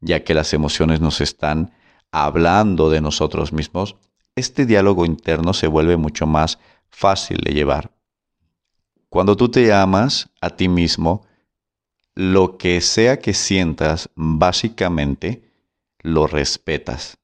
ya 0.00 0.24
que 0.24 0.32
las 0.32 0.54
emociones 0.54 1.02
nos 1.02 1.20
están 1.20 1.74
hablando 2.10 2.88
de 2.88 3.02
nosotros 3.02 3.52
mismos, 3.52 3.96
este 4.34 4.64
diálogo 4.64 5.04
interno 5.04 5.52
se 5.52 5.66
vuelve 5.66 5.98
mucho 5.98 6.26
más 6.26 6.58
fácil 6.88 7.36
de 7.44 7.52
llevar. 7.52 7.90
Cuando 9.10 9.36
tú 9.36 9.50
te 9.50 9.74
amas 9.74 10.30
a 10.40 10.48
ti 10.48 10.70
mismo, 10.70 11.26
lo 12.14 12.56
que 12.56 12.80
sea 12.80 13.18
que 13.18 13.34
sientas, 13.34 14.08
básicamente 14.14 15.52
lo 16.00 16.26
respetas, 16.26 17.18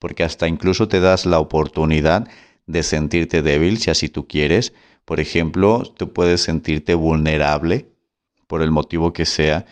porque 0.00 0.24
hasta 0.24 0.48
incluso 0.48 0.88
te 0.88 0.98
das 0.98 1.26
la 1.26 1.38
oportunidad 1.38 2.24
de 2.24 2.49
sentirte 2.82 3.42
débil, 3.42 3.78
si 3.78 3.90
así 3.90 4.08
tú 4.08 4.26
quieres. 4.26 4.72
Por 5.04 5.20
ejemplo, 5.20 5.82
tú 5.96 6.12
puedes 6.12 6.42
sentirte 6.42 6.94
vulnerable, 6.94 7.88
por 8.46 8.62
el 8.62 8.70
motivo 8.70 9.12
que 9.12 9.26
sea, 9.26 9.66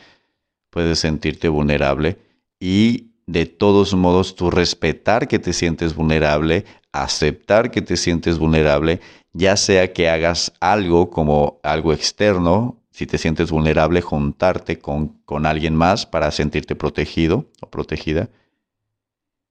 puedes 0.70 0.98
sentirte 1.00 1.48
vulnerable 1.48 2.18
y 2.60 3.08
de 3.26 3.46
todos 3.46 3.94
modos 3.94 4.36
tú 4.36 4.50
respetar 4.50 5.28
que 5.28 5.38
te 5.38 5.52
sientes 5.52 5.94
vulnerable, 5.94 6.64
aceptar 6.92 7.70
que 7.70 7.82
te 7.82 7.96
sientes 7.96 8.38
vulnerable, 8.38 9.00
ya 9.32 9.56
sea 9.56 9.92
que 9.92 10.08
hagas 10.08 10.52
algo 10.60 11.10
como 11.10 11.60
algo 11.62 11.92
externo, 11.92 12.80
si 12.90 13.06
te 13.06 13.18
sientes 13.18 13.50
vulnerable, 13.50 14.00
juntarte 14.00 14.78
con, 14.78 15.08
con 15.24 15.46
alguien 15.46 15.74
más 15.74 16.06
para 16.06 16.30
sentirte 16.30 16.74
protegido 16.74 17.46
o 17.60 17.70
protegida 17.70 18.30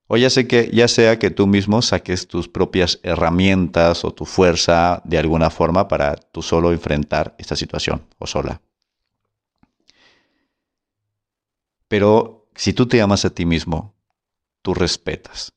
o 0.07 0.17
ya, 0.17 0.29
sé 0.29 0.47
que, 0.47 0.69
ya 0.73 0.87
sea 0.87 1.19
que 1.19 1.29
tú 1.29 1.47
mismo 1.47 1.81
saques 1.81 2.27
tus 2.27 2.47
propias 2.47 2.99
herramientas 3.03 4.05
o 4.05 4.13
tu 4.13 4.25
fuerza 4.25 5.01
de 5.03 5.17
alguna 5.17 5.49
forma 5.49 5.87
para 5.87 6.15
tú 6.15 6.41
solo 6.41 6.71
enfrentar 6.71 7.35
esta 7.37 7.55
situación 7.55 8.05
o 8.17 8.25
sola. 8.25 8.61
Pero 11.89 12.47
si 12.55 12.73
tú 12.73 12.87
te 12.87 13.01
amas 13.01 13.25
a 13.25 13.29
ti 13.29 13.45
mismo, 13.45 13.93
tú 14.61 14.73
respetas 14.73 15.53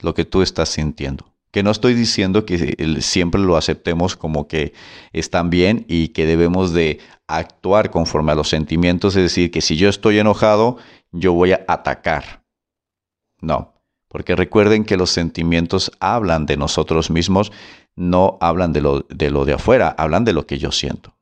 lo 0.00 0.14
que 0.14 0.24
tú 0.24 0.42
estás 0.42 0.68
sintiendo. 0.68 1.32
Que 1.50 1.62
no 1.62 1.70
estoy 1.70 1.94
diciendo 1.94 2.44
que 2.44 2.76
siempre 3.00 3.40
lo 3.40 3.56
aceptemos 3.56 4.14
como 4.14 4.46
que 4.46 4.74
están 5.12 5.48
bien 5.48 5.86
y 5.88 6.08
que 6.08 6.26
debemos 6.26 6.74
de 6.74 7.00
actuar 7.28 7.90
conforme 7.90 8.32
a 8.32 8.34
los 8.34 8.50
sentimientos, 8.50 9.16
es 9.16 9.22
decir, 9.22 9.50
que 9.50 9.62
si 9.62 9.76
yo 9.76 9.88
estoy 9.88 10.18
enojado, 10.18 10.76
yo 11.12 11.32
voy 11.32 11.52
a 11.52 11.64
atacar. 11.66 12.44
No, 13.40 13.75
porque 14.16 14.34
recuerden 14.34 14.86
que 14.86 14.96
los 14.96 15.10
sentimientos 15.10 15.92
hablan 16.00 16.46
de 16.46 16.56
nosotros 16.56 17.10
mismos, 17.10 17.52
no 17.96 18.38
hablan 18.40 18.72
de 18.72 18.80
lo, 18.80 19.02
de 19.02 19.52
afuera, 19.52 19.94
hablan 19.98 20.24
de 20.24 20.32
lo 20.32 20.46
que 20.46 20.56
yo 20.56 20.72
siento. 20.72 21.14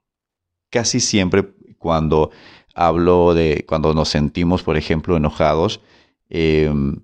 Casi 0.71 1.01
siempre 1.01 1.55
cuando 1.79 2.31
hablo 2.73 3.35
de, 3.35 3.65
cuando 3.67 3.95
nos 3.95 4.11
sentimos, 4.11 4.63
por 4.63 4.77
ejemplo, 4.77 5.17
enojados, 5.17 5.81
em, 6.31 7.01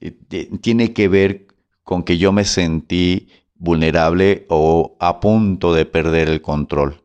eh, 0.00 0.12
tiene 0.60 0.92
que 0.92 1.08
ver 1.08 1.48
con 1.82 2.04
que 2.04 2.18
yo 2.18 2.30
me 2.30 2.44
sentí 2.44 3.26
vulnerable 3.56 4.46
o 4.48 4.96
a 5.00 5.18
punto 5.18 5.74
de 5.74 5.86
perder 5.86 6.28
el 6.28 6.40
control. 6.40 7.02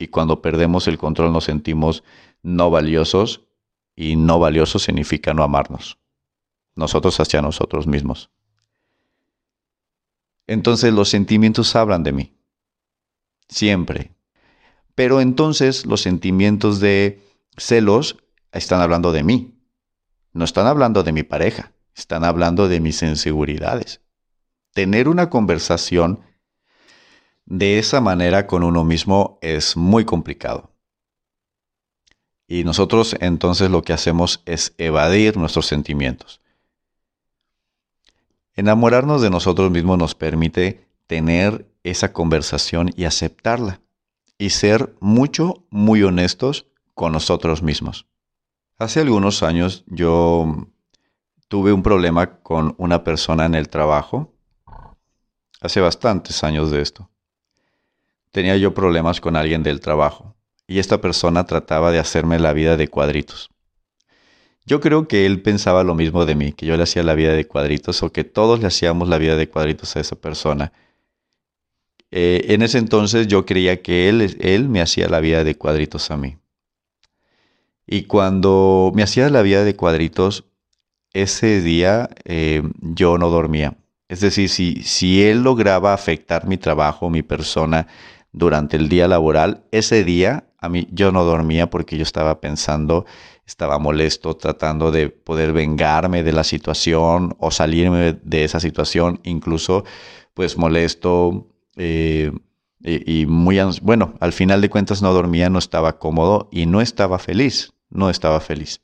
Y 0.00 0.08
cuando 0.08 0.42
perdemos 0.42 0.88
el 0.88 0.98
control 0.98 1.32
nos 1.32 1.44
sentimos 1.44 2.02
no 2.42 2.70
valiosos 2.70 3.42
y 3.94 4.16
no 4.16 4.40
valiosos 4.40 4.82
significa 4.82 5.32
no 5.32 5.44
amarnos 5.44 5.96
nosotros 6.76 7.18
hacia 7.18 7.42
nosotros 7.42 7.86
mismos. 7.86 8.30
Entonces 10.46 10.92
los 10.92 11.08
sentimientos 11.08 11.74
hablan 11.74 12.04
de 12.04 12.12
mí, 12.12 12.36
siempre. 13.48 14.12
Pero 14.94 15.20
entonces 15.20 15.86
los 15.86 16.02
sentimientos 16.02 16.78
de 16.78 17.20
celos 17.56 18.16
están 18.52 18.80
hablando 18.80 19.12
de 19.12 19.24
mí, 19.24 19.58
no 20.32 20.44
están 20.44 20.66
hablando 20.66 21.02
de 21.02 21.12
mi 21.12 21.22
pareja, 21.22 21.72
están 21.94 22.24
hablando 22.24 22.68
de 22.68 22.80
mis 22.80 23.02
inseguridades. 23.02 24.00
Tener 24.72 25.08
una 25.08 25.30
conversación 25.30 26.20
de 27.46 27.78
esa 27.78 28.00
manera 28.00 28.46
con 28.46 28.62
uno 28.62 28.84
mismo 28.84 29.38
es 29.40 29.76
muy 29.76 30.04
complicado. 30.04 30.70
Y 32.46 32.64
nosotros 32.64 33.16
entonces 33.20 33.70
lo 33.70 33.82
que 33.82 33.92
hacemos 33.92 34.42
es 34.46 34.74
evadir 34.78 35.36
nuestros 35.36 35.66
sentimientos. 35.66 36.40
Enamorarnos 38.56 39.20
de 39.20 39.28
nosotros 39.28 39.70
mismos 39.70 39.98
nos 39.98 40.14
permite 40.14 40.88
tener 41.06 41.70
esa 41.84 42.12
conversación 42.14 42.90
y 42.96 43.04
aceptarla 43.04 43.80
y 44.38 44.50
ser 44.50 44.96
mucho, 44.98 45.66
muy 45.70 46.02
honestos 46.02 46.66
con 46.94 47.12
nosotros 47.12 47.62
mismos. 47.62 48.06
Hace 48.78 49.00
algunos 49.00 49.42
años 49.42 49.84
yo 49.86 50.68
tuve 51.48 51.72
un 51.72 51.82
problema 51.82 52.40
con 52.40 52.74
una 52.78 53.04
persona 53.04 53.44
en 53.44 53.54
el 53.54 53.68
trabajo. 53.68 54.34
Hace 55.60 55.80
bastantes 55.80 56.42
años 56.42 56.70
de 56.70 56.80
esto. 56.80 57.10
tenía 58.30 58.56
yo 58.58 58.74
problemas 58.74 59.20
con 59.20 59.34
alguien 59.34 59.62
del 59.62 59.80
trabajo 59.80 60.34
y 60.66 60.78
esta 60.78 61.00
persona 61.00 61.44
trataba 61.44 61.90
de 61.90 61.98
hacerme 61.98 62.38
la 62.38 62.52
vida 62.52 62.76
de 62.76 62.88
cuadritos. 62.88 63.50
Yo 64.66 64.80
creo 64.80 65.06
que 65.06 65.26
él 65.26 65.42
pensaba 65.42 65.84
lo 65.84 65.94
mismo 65.94 66.26
de 66.26 66.34
mí, 66.34 66.52
que 66.52 66.66
yo 66.66 66.76
le 66.76 66.82
hacía 66.82 67.04
la 67.04 67.14
vida 67.14 67.32
de 67.32 67.46
cuadritos 67.46 68.02
o 68.02 68.10
que 68.10 68.24
todos 68.24 68.60
le 68.60 68.66
hacíamos 68.66 69.08
la 69.08 69.16
vida 69.16 69.36
de 69.36 69.48
cuadritos 69.48 69.94
a 69.96 70.00
esa 70.00 70.16
persona. 70.16 70.72
Eh, 72.10 72.46
en 72.48 72.62
ese 72.62 72.78
entonces 72.78 73.28
yo 73.28 73.46
creía 73.46 73.80
que 73.80 74.08
él, 74.08 74.36
él 74.40 74.68
me 74.68 74.80
hacía 74.80 75.08
la 75.08 75.20
vida 75.20 75.44
de 75.44 75.54
cuadritos 75.54 76.10
a 76.10 76.16
mí. 76.16 76.36
Y 77.86 78.02
cuando 78.02 78.90
me 78.92 79.04
hacía 79.04 79.30
la 79.30 79.42
vida 79.42 79.62
de 79.62 79.76
cuadritos, 79.76 80.44
ese 81.12 81.60
día 81.60 82.10
eh, 82.24 82.62
yo 82.80 83.18
no 83.18 83.30
dormía. 83.30 83.76
Es 84.08 84.20
decir, 84.20 84.48
si, 84.48 84.82
si 84.82 85.22
él 85.22 85.42
lograba 85.42 85.94
afectar 85.94 86.46
mi 86.46 86.56
trabajo, 86.56 87.08
mi 87.08 87.22
persona 87.22 87.86
durante 88.32 88.76
el 88.76 88.88
día 88.88 89.06
laboral, 89.06 89.64
ese 89.70 90.02
día 90.02 90.48
a 90.58 90.68
mí 90.68 90.88
yo 90.90 91.12
no 91.12 91.24
dormía 91.24 91.70
porque 91.70 91.96
yo 91.96 92.02
estaba 92.02 92.40
pensando, 92.40 93.06
estaba 93.46 93.78
molesto, 93.78 94.36
tratando 94.36 94.90
de 94.90 95.08
poder 95.08 95.52
vengarme 95.52 96.22
de 96.22 96.32
la 96.32 96.44
situación 96.44 97.36
o 97.38 97.50
salirme 97.50 98.18
de 98.22 98.44
esa 98.44 98.60
situación, 98.60 99.20
incluso 99.24 99.84
pues 100.34 100.56
molesto 100.56 101.46
eh, 101.76 102.32
y, 102.80 103.20
y 103.20 103.26
muy, 103.26 103.58
bueno, 103.82 104.14
al 104.20 104.32
final 104.32 104.60
de 104.60 104.70
cuentas 104.70 105.00
no 105.02 105.12
dormía, 105.12 105.48
no 105.48 105.58
estaba 105.58 105.98
cómodo 105.98 106.48
y 106.52 106.66
no 106.66 106.80
estaba 106.80 107.18
feliz, 107.18 107.72
no 107.88 108.10
estaba 108.10 108.40
feliz. 108.40 108.80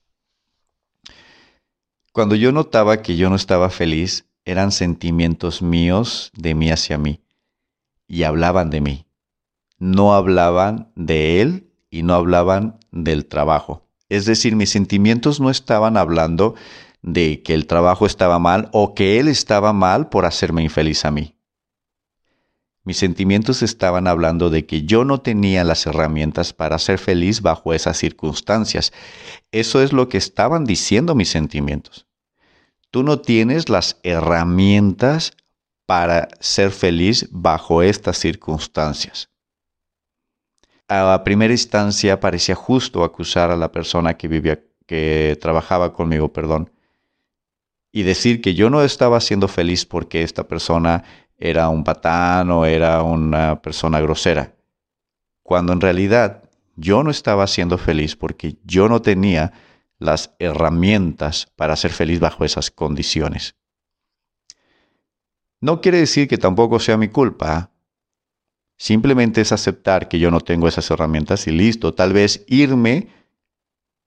Cuando 2.12 2.34
yo 2.34 2.52
notaba 2.52 3.02
que 3.02 3.16
yo 3.16 3.30
no 3.30 3.36
estaba 3.36 3.70
feliz, 3.70 4.26
eran 4.44 4.72
sentimientos 4.72 5.62
míos 5.62 6.30
de 6.34 6.54
mí 6.54 6.70
hacia 6.70 6.98
mí 6.98 7.20
y 8.06 8.24
hablaban 8.24 8.70
de 8.70 8.80
mí. 8.80 9.06
No 9.78 10.14
hablaban 10.14 10.92
de 10.94 11.40
él 11.40 11.72
y 11.90 12.02
no 12.02 12.14
hablaban 12.14 12.78
del 12.90 13.26
trabajo. 13.26 13.88
Es 14.12 14.26
decir, 14.26 14.56
mis 14.56 14.68
sentimientos 14.68 15.40
no 15.40 15.48
estaban 15.48 15.96
hablando 15.96 16.54
de 17.00 17.42
que 17.42 17.54
el 17.54 17.66
trabajo 17.66 18.04
estaba 18.04 18.38
mal 18.38 18.68
o 18.70 18.92
que 18.92 19.18
él 19.18 19.26
estaba 19.26 19.72
mal 19.72 20.10
por 20.10 20.26
hacerme 20.26 20.62
infeliz 20.62 21.06
a 21.06 21.10
mí. 21.10 21.34
Mis 22.84 22.98
sentimientos 22.98 23.62
estaban 23.62 24.06
hablando 24.06 24.50
de 24.50 24.66
que 24.66 24.82
yo 24.82 25.06
no 25.06 25.22
tenía 25.22 25.64
las 25.64 25.86
herramientas 25.86 26.52
para 26.52 26.78
ser 26.78 26.98
feliz 26.98 27.40
bajo 27.40 27.72
esas 27.72 27.96
circunstancias. 27.96 28.92
Eso 29.50 29.80
es 29.80 29.94
lo 29.94 30.10
que 30.10 30.18
estaban 30.18 30.66
diciendo 30.66 31.14
mis 31.14 31.30
sentimientos. 31.30 32.06
Tú 32.90 33.04
no 33.04 33.18
tienes 33.20 33.70
las 33.70 33.96
herramientas 34.02 35.32
para 35.86 36.28
ser 36.38 36.70
feliz 36.70 37.28
bajo 37.30 37.82
estas 37.82 38.18
circunstancias. 38.18 39.31
A 40.88 41.22
primera 41.24 41.52
instancia 41.52 42.20
parecía 42.20 42.54
justo 42.54 43.04
acusar 43.04 43.50
a 43.50 43.56
la 43.56 43.72
persona 43.72 44.16
que 44.16 44.28
vivía, 44.28 44.62
que 44.86 45.38
trabajaba 45.40 45.92
conmigo, 45.94 46.32
perdón, 46.32 46.70
y 47.92 48.02
decir 48.02 48.40
que 48.40 48.54
yo 48.54 48.70
no 48.70 48.82
estaba 48.82 49.20
siendo 49.20 49.48
feliz 49.48 49.84
porque 49.84 50.22
esta 50.22 50.48
persona 50.48 51.04
era 51.38 51.68
un 51.68 51.84
patán 51.84 52.50
o 52.50 52.66
era 52.66 53.02
una 53.02 53.60
persona 53.60 54.00
grosera, 54.00 54.54
cuando 55.42 55.72
en 55.72 55.80
realidad 55.80 56.44
yo 56.76 57.02
no 57.02 57.10
estaba 57.10 57.46
siendo 57.46 57.78
feliz 57.78 58.16
porque 58.16 58.56
yo 58.64 58.88
no 58.88 59.02
tenía 59.02 59.52
las 59.98 60.34
herramientas 60.38 61.48
para 61.56 61.76
ser 61.76 61.92
feliz 61.92 62.20
bajo 62.20 62.44
esas 62.44 62.70
condiciones. 62.70 63.56
No 65.60 65.80
quiere 65.80 65.98
decir 65.98 66.26
que 66.26 66.38
tampoco 66.38 66.80
sea 66.80 66.96
mi 66.96 67.08
culpa. 67.08 67.71
Simplemente 68.82 69.40
es 69.40 69.52
aceptar 69.52 70.08
que 70.08 70.18
yo 70.18 70.32
no 70.32 70.40
tengo 70.40 70.66
esas 70.66 70.90
herramientas 70.90 71.46
y 71.46 71.52
listo. 71.52 71.94
Tal 71.94 72.12
vez 72.12 72.44
irme 72.48 73.06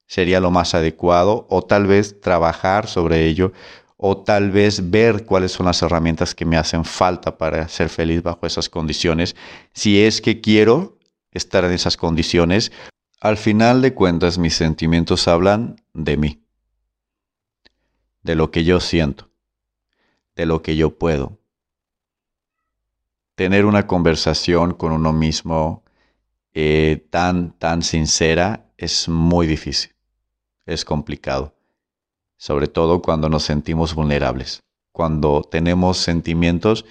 sería 0.05 0.41
lo 0.41 0.51
más 0.51 0.75
adecuado 0.75 1.47
o 1.49 1.61
tal 1.61 1.87
vez 1.87 2.19
trabajar 2.19 2.85
sobre 2.87 3.25
ello 3.25 3.53
o 3.95 4.17
tal 4.17 4.51
vez 4.51 4.91
ver 4.91 5.25
cuáles 5.25 5.53
son 5.53 5.67
las 5.67 5.81
herramientas 5.81 6.35
que 6.35 6.43
me 6.43 6.57
hacen 6.57 6.83
falta 6.83 7.37
para 7.37 7.69
ser 7.69 7.87
feliz 7.87 8.21
bajo 8.21 8.45
esas 8.45 8.67
condiciones, 8.67 9.37
si 9.71 10.03
es 10.03 10.19
que 10.19 10.41
quiero 10.41 10.97
estar 11.31 11.63
en 11.63 11.71
esas 11.71 11.95
condiciones. 11.95 12.73
Al 13.21 13.37
final 13.37 13.81
de 13.81 13.93
cuentas 13.93 14.37
mis 14.37 14.55
sentimientos 14.55 15.29
hablan 15.29 15.77
de 15.93 16.17
mí, 16.17 16.43
de 18.23 18.35
lo 18.35 18.51
que 18.51 18.65
yo 18.65 18.81
siento, 18.81 19.29
de 20.35 20.45
lo 20.45 20.61
que 20.61 20.75
yo 20.75 20.99
puedo. 20.99 21.39
Tener 23.35 23.65
una 23.65 23.87
conversación 23.87 24.73
con 24.73 24.91
uno 24.91 25.13
mismo 25.13 25.83
eh, 26.53 27.05
tan, 27.09 27.51
tan 27.59 27.83
sincera 27.83 28.71
es 28.77 29.09
muy 29.09 29.45
difícil, 29.47 29.91
es 30.65 30.85
complicado 30.85 31.55
sobre 32.37 32.67
todo 32.67 33.01
cuando 33.01 33.29
nos 33.29 33.43
sentimos 33.43 33.95
vulnerables, 33.95 34.63
cuando 34.91 35.41
tenemos 35.41 35.97
sentimientos 35.97 36.85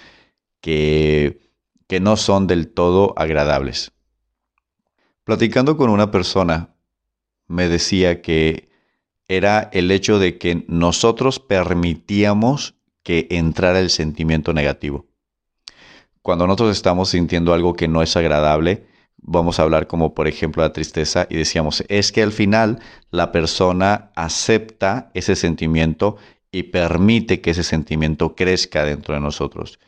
que, 0.60 1.40
que 1.86 2.00
no 2.00 2.16
son 2.16 2.46
del 2.46 2.68
todo 2.68 3.14
agradables. 3.16 3.92
Platicando 5.24 5.76
con 5.76 5.90
una 5.90 6.10
persona, 6.10 6.74
me 7.46 7.68
decía 7.68 8.20
que 8.20 8.68
era 9.28 9.70
el 9.72 9.90
hecho 9.90 10.18
de 10.18 10.38
que 10.38 10.64
nosotros 10.68 11.40
permitíamos 11.40 12.74
que 13.02 13.26
entrara 13.30 13.80
el 13.80 13.90
sentimiento 13.90 14.52
negativo. 14.52 15.06
Cuando 16.24 16.46
nosotros 16.46 16.74
estamos 16.74 17.10
sintiendo 17.10 17.52
algo 17.52 17.74
que 17.74 17.86
no 17.86 18.00
es 18.00 18.16
agradable, 18.16 18.86
vamos 19.18 19.60
a 19.60 19.62
hablar 19.62 19.86
como 19.86 20.14
por 20.14 20.26
ejemplo 20.26 20.62
la 20.62 20.72
tristeza 20.72 21.26
y 21.28 21.36
decíamos, 21.36 21.84
es 21.88 22.12
que 22.12 22.22
al 22.22 22.32
final 22.32 22.78
la 23.10 23.30
persona 23.30 24.10
acepta 24.16 25.10
ese 25.12 25.36
sentimiento 25.36 26.16
y 26.50 26.62
permite 26.62 27.42
que 27.42 27.50
ese 27.50 27.62
sentimiento 27.62 28.34
crezca 28.34 28.86
dentro 28.86 29.12
de 29.12 29.20
nosotros. 29.20 29.78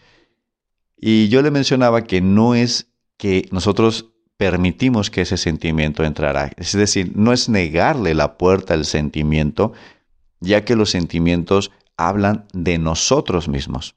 Y 0.99 1.29
yo 1.29 1.41
le 1.41 1.51
mencionaba 1.51 2.05
que 2.05 2.21
no 2.21 2.55
es 2.55 2.93
que 3.17 3.49
nosotros 3.51 4.11
permitimos 4.37 5.11
que 5.11 5.23
ese 5.23 5.39
sentimiento 5.39 6.05
entrara, 6.05 6.53
es 6.59 6.75
decir, 6.75 7.13
no 7.15 7.33
es 7.33 7.49
negarle 7.49 8.13
la 8.13 8.37
puerta 8.37 8.75
al 8.75 8.85
sentimiento, 8.85 9.73
ya 10.41 10.67
que 10.67 10.77
los 10.77 10.91
sentimientos 10.91 11.71
hablan 11.97 12.45
de 12.53 12.77
nosotros 12.77 13.49
mismos. 13.49 13.97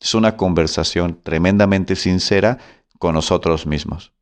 Es 0.00 0.14
una 0.14 0.36
conversación 0.36 1.20
tremendamente 1.22 1.96
sincera 1.96 2.58
con 2.98 3.14
nosotros 3.14 3.66
mismos. 3.66 4.12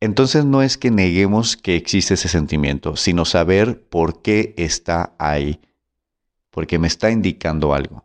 Entonces 0.00 0.44
no 0.44 0.62
es 0.62 0.76
que 0.76 0.90
neguemos 0.90 1.56
que 1.56 1.76
existe 1.76 2.14
ese 2.14 2.28
sentimiento, 2.28 2.96
sino 2.96 3.24
saber 3.24 3.88
por 3.88 4.22
qué 4.22 4.54
está 4.58 5.14
ahí, 5.18 5.60
porque 6.50 6.78
me 6.78 6.88
está 6.88 7.10
indicando 7.10 7.72
algo. 7.72 8.04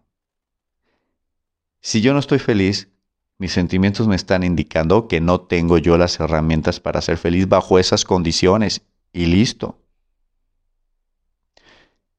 Si 1.81 2.01
yo 2.01 2.13
no 2.13 2.19
estoy 2.19 2.39
feliz, 2.39 2.89
mis 3.37 3.53
sentimientos 3.53 4.07
me 4.07 4.15
están 4.15 4.43
indicando 4.43 5.07
que 5.07 5.21
no 5.21 5.41
tengo 5.41 5.77
yo 5.77 5.97
las 5.97 6.19
herramientas 6.19 6.79
para 6.79 7.01
ser 7.01 7.17
feliz 7.17 7.47
bajo 7.47 7.79
esas 7.79 8.05
condiciones 8.05 8.81
y 9.13 9.25
listo. 9.25 9.79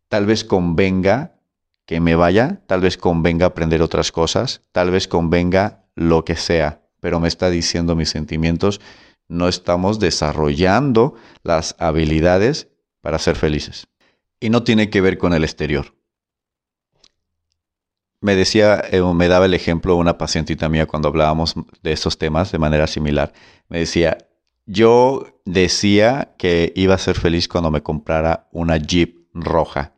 Tal 0.08 0.26
vez 0.26 0.44
convenga 0.44 1.39
que 1.90 1.98
me 1.98 2.14
vaya, 2.14 2.62
tal 2.68 2.82
vez 2.82 2.96
convenga 2.96 3.46
aprender 3.46 3.82
otras 3.82 4.12
cosas, 4.12 4.62
tal 4.70 4.92
vez 4.92 5.08
convenga 5.08 5.86
lo 5.96 6.24
que 6.24 6.36
sea, 6.36 6.84
pero 7.00 7.18
me 7.18 7.26
está 7.26 7.50
diciendo 7.50 7.96
mis 7.96 8.10
sentimientos 8.10 8.80
no 9.26 9.48
estamos 9.48 9.98
desarrollando 9.98 11.16
las 11.42 11.74
habilidades 11.80 12.68
para 13.00 13.18
ser 13.18 13.34
felices. 13.34 13.88
Y 14.38 14.50
no 14.50 14.62
tiene 14.62 14.88
que 14.88 15.00
ver 15.00 15.18
con 15.18 15.32
el 15.32 15.42
exterior. 15.42 15.96
Me 18.20 18.36
decía, 18.36 18.80
eh, 18.92 19.02
me 19.02 19.26
daba 19.26 19.46
el 19.46 19.54
ejemplo 19.54 19.96
una 19.96 20.16
pacientita 20.16 20.68
mía 20.68 20.86
cuando 20.86 21.08
hablábamos 21.08 21.56
de 21.82 21.90
estos 21.90 22.18
temas 22.18 22.52
de 22.52 22.58
manera 22.60 22.86
similar. 22.86 23.32
Me 23.68 23.80
decía, 23.80 24.16
yo 24.64 25.42
decía 25.44 26.36
que 26.38 26.72
iba 26.76 26.94
a 26.94 26.98
ser 26.98 27.18
feliz 27.18 27.48
cuando 27.48 27.72
me 27.72 27.82
comprara 27.82 28.48
una 28.52 28.76
Jeep 28.76 29.26
roja. 29.34 29.96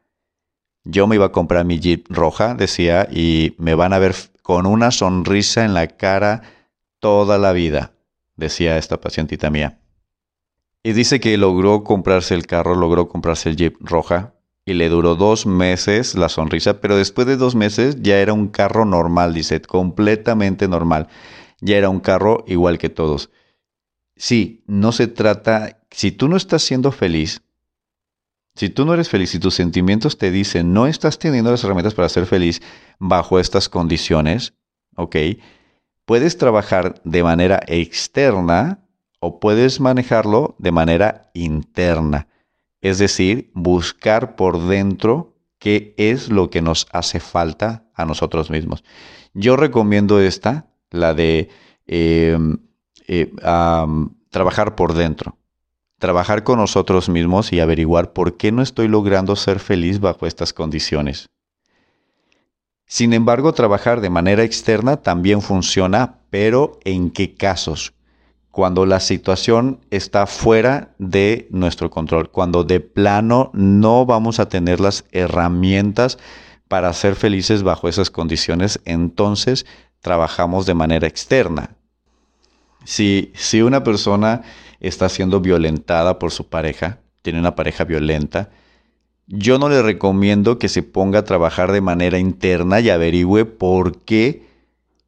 Yo 0.84 1.06
me 1.06 1.16
iba 1.16 1.26
a 1.26 1.32
comprar 1.32 1.64
mi 1.64 1.78
Jeep 1.78 2.06
roja, 2.10 2.54
decía, 2.54 3.08
y 3.10 3.54
me 3.58 3.74
van 3.74 3.92
a 3.92 3.98
ver 3.98 4.14
con 4.42 4.66
una 4.66 4.90
sonrisa 4.90 5.64
en 5.64 5.74
la 5.74 5.86
cara 5.86 6.42
toda 6.98 7.38
la 7.38 7.52
vida 7.52 7.92
decía 8.36 8.78
esta 8.78 9.00
pacientita 9.00 9.50
mía. 9.50 9.78
Y 10.82 10.92
dice 10.92 11.20
que 11.20 11.36
logró 11.36 11.84
comprarse 11.84 12.34
el 12.34 12.46
carro, 12.46 12.74
logró 12.74 13.08
comprarse 13.08 13.48
el 13.48 13.56
Jeep 13.56 13.76
roja 13.80 14.34
y 14.64 14.74
le 14.74 14.88
duró 14.88 15.14
dos 15.14 15.46
meses 15.46 16.14
la 16.14 16.28
sonrisa, 16.28 16.80
pero 16.80 16.96
después 16.96 17.26
de 17.26 17.36
dos 17.36 17.54
meses 17.54 17.96
ya 18.00 18.18
era 18.18 18.32
un 18.32 18.48
carro 18.48 18.84
normal, 18.84 19.32
dice, 19.32 19.60
completamente 19.60 20.68
normal. 20.68 21.08
Ya 21.60 21.76
era 21.76 21.88
un 21.88 22.00
carro 22.00 22.44
igual 22.48 22.78
que 22.78 22.88
todos. 22.88 23.30
Sí, 24.16 24.64
no 24.66 24.92
se 24.92 25.06
trata, 25.06 25.80
si 25.90 26.10
tú 26.10 26.28
no 26.28 26.36
estás 26.36 26.62
siendo 26.62 26.90
feliz, 26.90 27.42
si 28.54 28.68
tú 28.68 28.84
no 28.84 28.94
eres 28.94 29.08
feliz 29.08 29.34
y 29.34 29.38
tus 29.38 29.54
sentimientos 29.54 30.18
te 30.18 30.30
dicen 30.30 30.72
no 30.72 30.86
estás 30.86 31.18
teniendo 31.18 31.50
las 31.50 31.64
herramientas 31.64 31.94
para 31.94 32.08
ser 32.08 32.26
feliz 32.26 32.60
bajo 32.98 33.38
estas 33.38 33.68
condiciones, 33.68 34.54
¿ok? 34.96 35.16
puedes 36.04 36.36
trabajar 36.38 37.00
de 37.04 37.22
manera 37.22 37.60
externa 37.66 38.86
o 39.20 39.40
puedes 39.40 39.80
manejarlo 39.80 40.56
de 40.58 40.72
manera 40.72 41.30
interna. 41.34 42.28
Es 42.80 42.98
decir, 42.98 43.50
buscar 43.54 44.34
por 44.34 44.66
dentro 44.66 45.36
qué 45.58 45.94
es 45.96 46.28
lo 46.28 46.50
que 46.50 46.60
nos 46.60 46.88
hace 46.92 47.20
falta 47.20 47.88
a 47.94 48.04
nosotros 48.04 48.50
mismos. 48.50 48.82
Yo 49.32 49.56
recomiendo 49.56 50.20
esta, 50.20 50.66
la 50.90 51.14
de 51.14 51.48
em, 51.86 52.58
eh, 53.06 53.32
trabajar 54.30 54.74
por 54.74 54.94
dentro. 54.94 55.38
Trabajar 56.02 56.42
con 56.42 56.58
nosotros 56.58 57.08
mismos 57.08 57.52
y 57.52 57.60
averiguar 57.60 58.12
por 58.12 58.36
qué 58.36 58.50
no 58.50 58.60
estoy 58.60 58.88
logrando 58.88 59.36
ser 59.36 59.60
feliz 59.60 60.00
bajo 60.00 60.26
estas 60.26 60.52
condiciones. 60.52 61.28
Sin 62.88 63.12
embargo, 63.12 63.52
trabajar 63.52 64.00
de 64.00 64.10
manera 64.10 64.42
externa 64.42 64.96
también 64.96 65.42
funciona, 65.42 66.18
pero 66.28 66.80
¿en 66.82 67.12
qué 67.12 67.36
casos? 67.36 67.94
Cuando 68.50 68.84
la 68.84 68.98
situación 68.98 69.78
está 69.92 70.26
fuera 70.26 70.92
de 70.98 71.46
nuestro 71.52 71.88
control, 71.88 72.32
cuando 72.32 72.64
de 72.64 72.80
plano 72.80 73.52
no 73.54 74.04
vamos 74.04 74.40
a 74.40 74.48
tener 74.48 74.80
las 74.80 75.04
herramientas 75.12 76.18
para 76.66 76.92
ser 76.94 77.14
felices 77.14 77.62
bajo 77.62 77.88
esas 77.88 78.10
condiciones, 78.10 78.80
entonces 78.86 79.66
trabajamos 80.00 80.66
de 80.66 80.74
manera 80.74 81.06
externa. 81.06 81.76
Si, 82.84 83.30
si 83.36 83.62
una 83.62 83.84
persona 83.84 84.42
está 84.82 85.08
siendo 85.08 85.40
violentada 85.40 86.18
por 86.18 86.30
su 86.32 86.48
pareja, 86.48 86.98
tiene 87.22 87.38
una 87.38 87.54
pareja 87.54 87.84
violenta, 87.84 88.50
yo 89.26 89.58
no 89.58 89.68
le 89.68 89.80
recomiendo 89.80 90.58
que 90.58 90.68
se 90.68 90.82
ponga 90.82 91.20
a 91.20 91.24
trabajar 91.24 91.72
de 91.72 91.80
manera 91.80 92.18
interna 92.18 92.80
y 92.80 92.90
averigüe 92.90 93.44
por 93.46 93.98
qué 94.04 94.46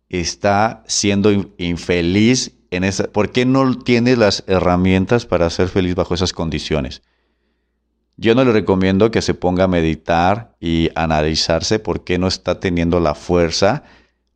está 0.09 0.85
siendo 0.87 1.31
infeliz 1.59 2.53
en 2.71 2.85
esa, 2.85 3.05
por 3.05 3.33
qué 3.33 3.45
no 3.45 3.77
tiene 3.79 4.17
las 4.17 4.45
herramientas 4.47 5.27
para 5.27 5.51
ser 5.51 5.69
feliz 5.69 5.95
bajo 5.95 6.15
esas 6.15 6.33
condiciones. 6.33 7.03
Yo 8.17 8.37
no 8.37 8.45
le 8.45 8.53
recomiendo 8.53 9.11
que 9.11 9.23
se 9.23 9.35
ponga 9.35 9.65
a 9.65 9.69
meditar 9.69 10.57
y 10.61 10.91
analizarse 10.95 11.81
por 11.81 12.05
qué 12.05 12.17
no 12.17 12.29
está 12.29 12.61
teniendo 12.61 13.01
la 13.01 13.17
fuerza 13.17 13.83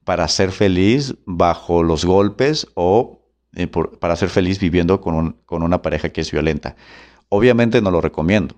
para 0.05 0.27
ser 0.27 0.51
feliz 0.51 1.15
bajo 1.25 1.85
los 1.85 2.05
golpes 2.05 2.67
o 2.75 3.18
eh, 3.59 3.67
para 3.67 4.17
ser 4.17 4.31
feliz 4.31 4.59
viviendo 4.59 5.01
con, 5.01 5.37
con 5.45 5.63
una 5.63 5.83
pareja 5.83 6.09
que 6.09 6.21
es 6.21 6.31
violenta. 6.31 6.77
Obviamente 7.29 7.83
no 7.83 7.91
lo 7.91 8.01
recomiendo. 8.01 8.55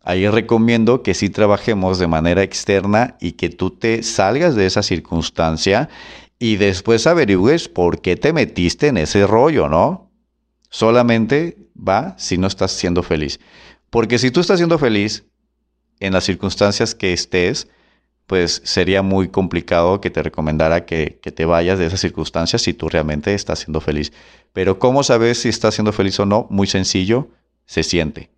Ahí 0.00 0.26
recomiendo 0.28 1.02
que 1.02 1.14
sí 1.14 1.30
trabajemos 1.30 1.98
de 1.98 2.08
manera 2.08 2.42
externa 2.42 3.16
y 3.20 3.32
que 3.32 3.50
tú 3.50 3.70
te 3.70 4.02
salgas 4.02 4.56
de 4.56 4.66
esa 4.66 4.82
circunstancia 4.82 5.88
y 6.38 6.56
después 6.56 7.06
averigües 7.06 7.68
por 7.68 8.00
qué 8.00 8.16
te 8.16 8.32
metiste 8.32 8.88
en 8.88 8.96
ese 8.96 9.26
rollo, 9.26 9.68
¿no? 9.68 10.10
Solamente 10.70 11.58
va 11.76 12.16
si 12.18 12.38
no 12.38 12.48
estás 12.48 12.72
siendo 12.72 13.02
feliz. 13.02 13.38
Porque 13.90 14.18
si 14.18 14.30
tú 14.30 14.40
estás 14.40 14.58
siendo 14.58 14.78
feliz 14.78 15.24
en 16.00 16.14
las 16.14 16.24
circunstancias 16.24 16.94
que 16.94 17.12
estés, 17.12 17.68
pues 18.26 18.62
sería 18.64 19.02
muy 19.02 19.28
complicado 19.28 20.00
que 20.00 20.10
te 20.10 20.22
recomendara 20.22 20.86
que, 20.86 21.20
te 21.22 21.44
vayas 21.44 21.78
de 21.78 21.86
esas 21.86 22.00
circunstancias 22.00 22.62
si 22.62 22.74
tú 22.74 22.88
realmente 22.88 23.34
estás 23.34 23.60
siendo 23.60 23.80
feliz. 23.80 24.12
Pero 24.52 24.78
¿cómo 24.78 25.02
sabes 25.02 25.38
si 25.38 25.48
estás 25.48 25.74
siendo 25.74 25.92
feliz 25.92 26.18
o 26.20 26.26
no? 26.26 26.46
Muy 26.50 26.66
sencillo, 26.66 27.28
se 27.66 27.82
siente. 27.82 28.30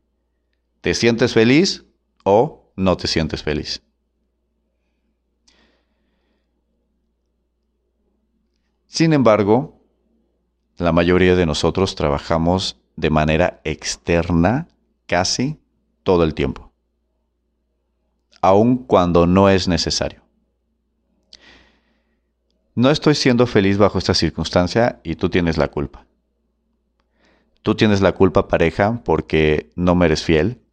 ¿Te 0.81 0.95
sientes 0.95 1.33
feliz 1.33 1.85
o 2.25 2.73
no 2.77 2.97
te 2.97 3.07
sientes 3.07 3.43
feliz? 3.43 3.83
Sin 8.87 9.13
embargo, 9.13 9.81
la 10.77 10.93
mayoría 10.93 11.35
de 11.35 11.47
nosotros 11.47 11.95
trabajamos 11.95 12.77
de 12.97 13.11
manera 13.11 13.61
externa 13.65 14.69
casi 15.07 15.59
todo 16.03 16.25
el 16.25 16.35
tiempo, 16.35 16.73
aun 18.49 18.79
cuando 18.79 19.27
no 19.27 19.49
es 19.49 19.69
necesario. 19.69 20.23
No 22.75 22.91
estoy 22.91 23.15
siendo 23.15 23.47
feliz 23.47 23.79
bajo 23.79 23.99
esta 23.99 24.15
circunstancia 24.15 25.01
y 25.05 25.15
tú 25.15 25.29
tienes 25.31 25.57
la 25.57 25.69
culpa. 25.69 26.07
Tú 27.63 27.75
tienes 27.75 28.01
la 28.01 28.13
culpa 28.13 28.49
pareja 28.49 29.01
porque 29.05 29.71
no 29.77 29.95
me 29.95 30.07
eres 30.07 30.25
fiel, 30.25 30.65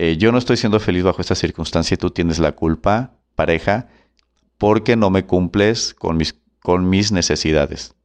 eh, 0.00 0.16
yo 0.16 0.30
no 0.30 0.38
estoy 0.38 0.56
siendo 0.56 0.78
feliz 0.78 1.02
bajo 1.02 1.20
esta 1.20 1.34
circunstancia 1.34 1.96
y 1.96 1.98
tú 1.98 2.10
tienes 2.10 2.38
la 2.38 2.52
culpa, 2.52 3.14
pareja, 3.34 3.88
porque 4.56 4.94
no 4.94 5.10
me 5.10 5.26
cumples 5.26 5.92
con 5.92 6.16
mis, 6.16 6.36
con 6.60 6.88
mis 6.88 7.10
necesidades. 7.10 7.96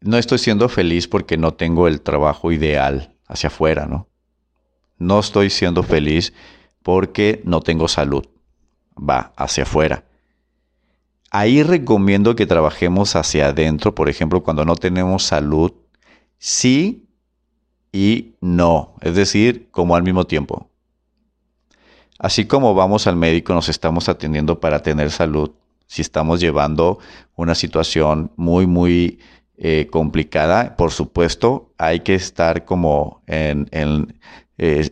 No 0.00 0.18
estoy 0.18 0.38
siendo 0.38 0.68
feliz 0.68 1.06
porque 1.06 1.36
no 1.36 1.54
tengo 1.54 1.86
el 1.86 2.00
trabajo 2.00 2.50
ideal 2.50 3.14
hacia 3.28 3.46
afuera, 3.46 3.86
¿no? 3.86 4.08
No 4.98 5.20
estoy 5.20 5.50
siendo 5.50 5.84
feliz 5.84 6.32
porque 6.82 7.40
no 7.44 7.60
tengo 7.60 7.88
salud. 7.88 8.24
Va, 8.96 9.32
hacia 9.36 9.64
afuera. 9.64 10.04
Ahí 11.30 11.62
recomiendo 11.62 12.34
que 12.34 12.46
trabajemos 12.46 13.14
hacia 13.14 13.48
adentro, 13.48 13.94
por 13.94 14.08
ejemplo, 14.08 14.42
cuando 14.42 14.64
no 14.64 14.74
tenemos 14.74 15.22
salud, 15.22 15.72
sí 16.38 17.06
y 17.92 18.34
no, 18.40 18.94
es 19.00 19.14
decir, 19.14 19.68
como 19.70 19.94
al 19.94 20.02
mismo 20.02 20.24
tiempo. 20.26 20.70
Así 22.18 22.46
como 22.46 22.74
vamos 22.74 23.06
al 23.06 23.16
médico, 23.16 23.54
nos 23.54 23.68
estamos 23.68 24.08
atendiendo 24.08 24.60
para 24.60 24.82
tener 24.82 25.10
salud. 25.10 25.52
Si 25.86 26.02
estamos 26.02 26.40
llevando 26.40 26.98
una 27.34 27.54
situación 27.54 28.30
muy, 28.36 28.66
muy 28.66 29.20
eh, 29.56 29.88
complicada, 29.90 30.76
por 30.76 30.90
supuesto, 30.90 31.72
hay 31.78 32.00
que 32.00 32.14
estar 32.14 32.64
como 32.64 33.22
eh, 33.26 33.64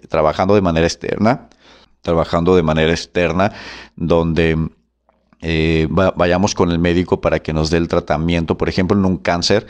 trabajando 0.09 0.55
de 0.55 0.63
manera 0.63 0.87
externa, 0.87 1.48
trabajando 2.03 2.57
de 2.57 2.63
manera 2.63 2.93
externa, 2.93 3.53
donde 3.97 4.57
eh, 5.41 5.87
vayamos 5.91 6.55
con 6.55 6.71
el 6.73 6.79
médico 6.79 7.21
para 7.21 7.41
que 7.41 7.53
nos 7.53 7.71
dé 7.71 7.79
el 7.79 7.89
tratamiento. 7.89 8.59
Por 8.59 8.69
ejemplo, 8.69 8.97
en 8.97 9.05
un 9.05 9.19
cáncer, 9.19 9.67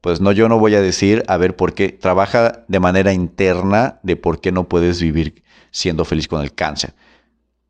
pues 0.00 0.20
no, 0.20 0.32
yo 0.32 0.48
no 0.48 0.58
voy 0.58 0.74
a 0.74 0.80
decir, 0.80 1.22
a 1.28 1.36
ver, 1.36 1.56
por 1.56 1.74
qué 1.74 1.88
trabaja 1.90 2.64
de 2.68 2.80
manera 2.80 3.12
interna 3.12 4.00
de 4.02 4.16
por 4.16 4.40
qué 4.40 4.52
no 4.52 4.68
puedes 4.68 5.00
vivir 5.00 5.42
siendo 5.70 6.04
feliz 6.04 6.28
con 6.28 6.42
el 6.42 6.52
cáncer. 6.52 6.94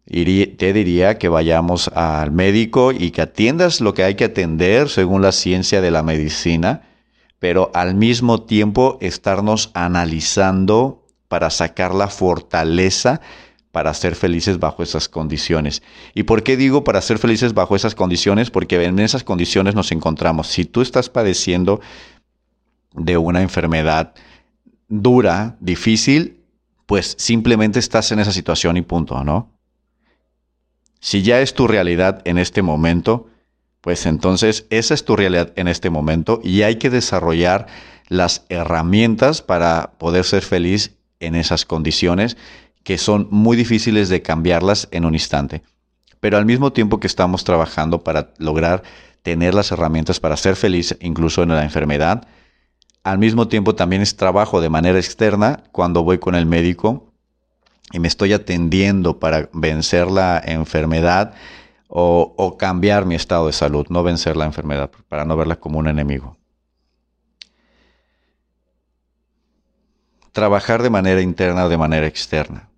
te 0.06 0.72
diría 0.72 1.18
que 1.18 1.28
vayamos 1.28 1.88
al 1.88 2.32
médico 2.32 2.90
y 2.90 3.10
que 3.10 3.22
atiendas 3.22 3.80
lo 3.80 3.94
que 3.94 4.02
hay 4.02 4.14
que 4.14 4.24
atender 4.24 4.88
según 4.88 5.22
la 5.22 5.32
ciencia 5.32 5.80
de 5.80 5.90
la 5.90 6.02
medicina, 6.02 6.88
pero 7.38 7.70
al 7.74 7.94
mismo 7.94 8.42
tiempo 8.42 8.98
estarnos 9.00 9.70
analizando 9.74 11.06
para 11.28 11.50
sacar 11.50 11.94
la 11.94 12.08
fortaleza 12.08 13.20
para 13.72 13.92
ser 13.94 14.14
felices 14.14 14.60
bajo 14.60 14.82
esas 14.82 15.08
condiciones. 15.08 15.82
¿Y 16.14 16.24
por 16.24 16.42
qué 16.42 16.56
digo 16.56 16.84
para 16.84 17.00
ser 17.00 17.18
felices 17.18 17.54
bajo 17.54 17.74
esas 17.74 17.94
condiciones? 17.94 18.50
Porque 18.50 18.82
en 18.84 18.98
esas 18.98 19.24
condiciones 19.24 19.74
nos 19.74 19.90
encontramos. 19.90 20.46
Si 20.46 20.66
tú 20.66 20.82
estás 20.82 21.08
padeciendo 21.08 21.80
de 22.94 23.16
una 23.16 23.40
enfermedad 23.40 24.12
dura, 24.88 25.56
difícil, 25.60 26.42
pues 26.84 27.14
simplemente 27.18 27.78
estás 27.78 28.12
en 28.12 28.18
esa 28.18 28.32
situación 28.32 28.76
y 28.76 28.82
punto, 28.82 29.24
¿no? 29.24 29.50
Si 31.00 31.22
ya 31.22 31.40
es 31.40 31.54
tu 31.54 31.66
realidad 31.66 32.20
en 32.26 32.36
este 32.36 32.60
momento, 32.60 33.28
pues 33.80 34.04
entonces 34.04 34.66
esa 34.68 34.92
es 34.92 35.04
tu 35.04 35.16
realidad 35.16 35.52
en 35.56 35.66
este 35.66 35.88
momento 35.88 36.40
y 36.44 36.62
hay 36.62 36.76
que 36.76 36.90
desarrollar 36.90 37.66
las 38.08 38.44
herramientas 38.50 39.40
para 39.40 39.94
poder 39.98 40.24
ser 40.24 40.42
feliz 40.42 40.92
en 41.18 41.34
esas 41.34 41.64
condiciones 41.64 42.36
que 42.84 42.98
son 42.98 43.28
muy 43.30 43.56
difíciles 43.56 44.08
de 44.08 44.22
cambiarlas 44.22 44.88
en 44.90 45.04
un 45.04 45.14
instante. 45.14 45.62
Pero 46.20 46.38
al 46.38 46.46
mismo 46.46 46.72
tiempo 46.72 47.00
que 47.00 47.06
estamos 47.06 47.44
trabajando 47.44 48.02
para 48.04 48.32
lograr 48.38 48.82
tener 49.22 49.54
las 49.54 49.72
herramientas 49.72 50.20
para 50.20 50.36
ser 50.36 50.56
feliz 50.56 50.96
incluso 51.00 51.42
en 51.42 51.50
la 51.50 51.64
enfermedad, 51.64 52.26
al 53.04 53.18
mismo 53.18 53.48
tiempo 53.48 53.74
también 53.74 54.02
es 54.02 54.16
trabajo 54.16 54.60
de 54.60 54.68
manera 54.68 54.98
externa 54.98 55.64
cuando 55.72 56.04
voy 56.04 56.18
con 56.18 56.34
el 56.34 56.46
médico 56.46 57.12
y 57.92 57.98
me 57.98 58.08
estoy 58.08 58.32
atendiendo 58.32 59.18
para 59.18 59.48
vencer 59.52 60.10
la 60.10 60.40
enfermedad 60.44 61.34
o, 61.94 62.56
cambiar 62.58 63.04
mi 63.04 63.14
estado 63.14 63.48
de 63.48 63.52
salud, 63.52 63.86
no 63.90 64.02
vencer 64.02 64.34
la 64.34 64.46
enfermedad, 64.46 64.90
para 65.08 65.26
no 65.26 65.36
verla 65.36 65.56
como 65.56 65.78
un 65.78 65.88
enemigo. 65.88 66.38
Trabajar 70.32 70.82
de 70.82 70.88
manera 70.88 71.20
interna 71.20 71.66
o 71.66 71.68
de 71.68 71.76
manera 71.76 72.06
externa. 72.06 72.70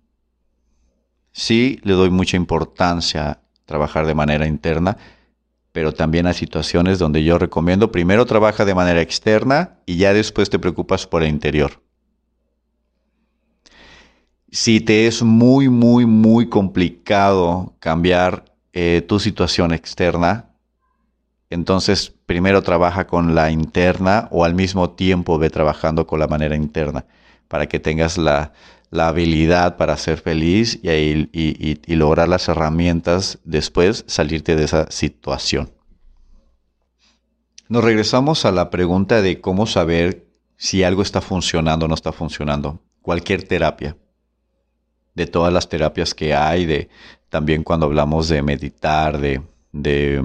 Sí, 1.37 1.81
le 1.83 1.91
doy 1.91 2.09
mucha 2.09 2.37
importancia 2.37 3.29
a 3.29 3.39
trabajar 3.65 4.05
de 4.05 4.15
manera 4.15 4.47
interna, 4.47 4.95
pero 5.73 5.93
también 5.93 6.27
hay 6.27 6.33
situaciones 6.33 6.97
donde 6.97 7.25
yo 7.25 7.37
recomiendo 7.37 7.91
primero 7.91 8.25
trabaja 8.25 8.63
de 8.63 8.73
manera 8.73 9.01
externa 9.01 9.79
y 9.85 9.97
ya 9.97 10.13
después 10.13 10.49
te 10.49 10.59
preocupas 10.59 11.05
por 11.05 11.23
el 11.23 11.29
interior. 11.29 11.83
Si 14.49 14.79
te 14.79 15.07
es 15.07 15.23
muy, 15.23 15.67
muy, 15.67 16.05
muy 16.05 16.47
complicado 16.47 17.75
cambiar 17.79 18.45
eh, 18.71 19.03
tu 19.05 19.19
situación 19.19 19.73
externa, 19.73 20.51
entonces 21.49 22.13
primero 22.25 22.63
trabaja 22.63 23.07
con 23.07 23.35
la 23.35 23.51
interna 23.51 24.29
o 24.31 24.45
al 24.45 24.55
mismo 24.55 24.91
tiempo 24.91 25.37
ve 25.37 25.49
trabajando 25.49 26.07
con 26.07 26.17
la 26.17 26.27
manera 26.27 26.55
interna 26.55 27.05
para 27.49 27.67
que 27.67 27.81
tengas 27.81 28.17
la, 28.17 28.53
habilidad 28.91 29.77
para 29.77 29.97
ser 29.97 30.19
feliz 30.19 30.79
y, 30.81 31.29
y 31.33 31.95
lograr 31.95 32.29
las 32.29 32.47
herramientas 32.47 33.39
después 33.43 34.05
salirte 34.07 34.55
de 34.55 34.63
esa 34.63 34.89
situación. 34.91 35.71
Nos 37.67 37.83
regresamos 37.83 38.45
a 38.45 38.51
la 38.51 38.69
pregunta 38.69 39.21
de 39.21 39.41
cómo 39.41 39.65
saber 39.65 40.27
si 40.57 40.83
algo 40.83 41.01
está 41.01 41.21
funcionando 41.21 41.85
o 41.85 41.89
no 41.89 41.95
está 41.95 42.11
funcionando. 42.11 42.79
Cualquier 43.01 43.43
terapia. 43.43 43.97
De 45.15 45.25
todas 45.25 45.51
las 45.51 45.69
terapias 45.69 46.13
que 46.13 46.33
hay, 46.33 46.65
de 46.65 46.89
también 47.29 47.63
cuando 47.63 47.85
hablamos 47.85 48.27
de 48.27 48.41
meditar, 48.41 49.19
de, 49.19 49.41
de 49.71 50.23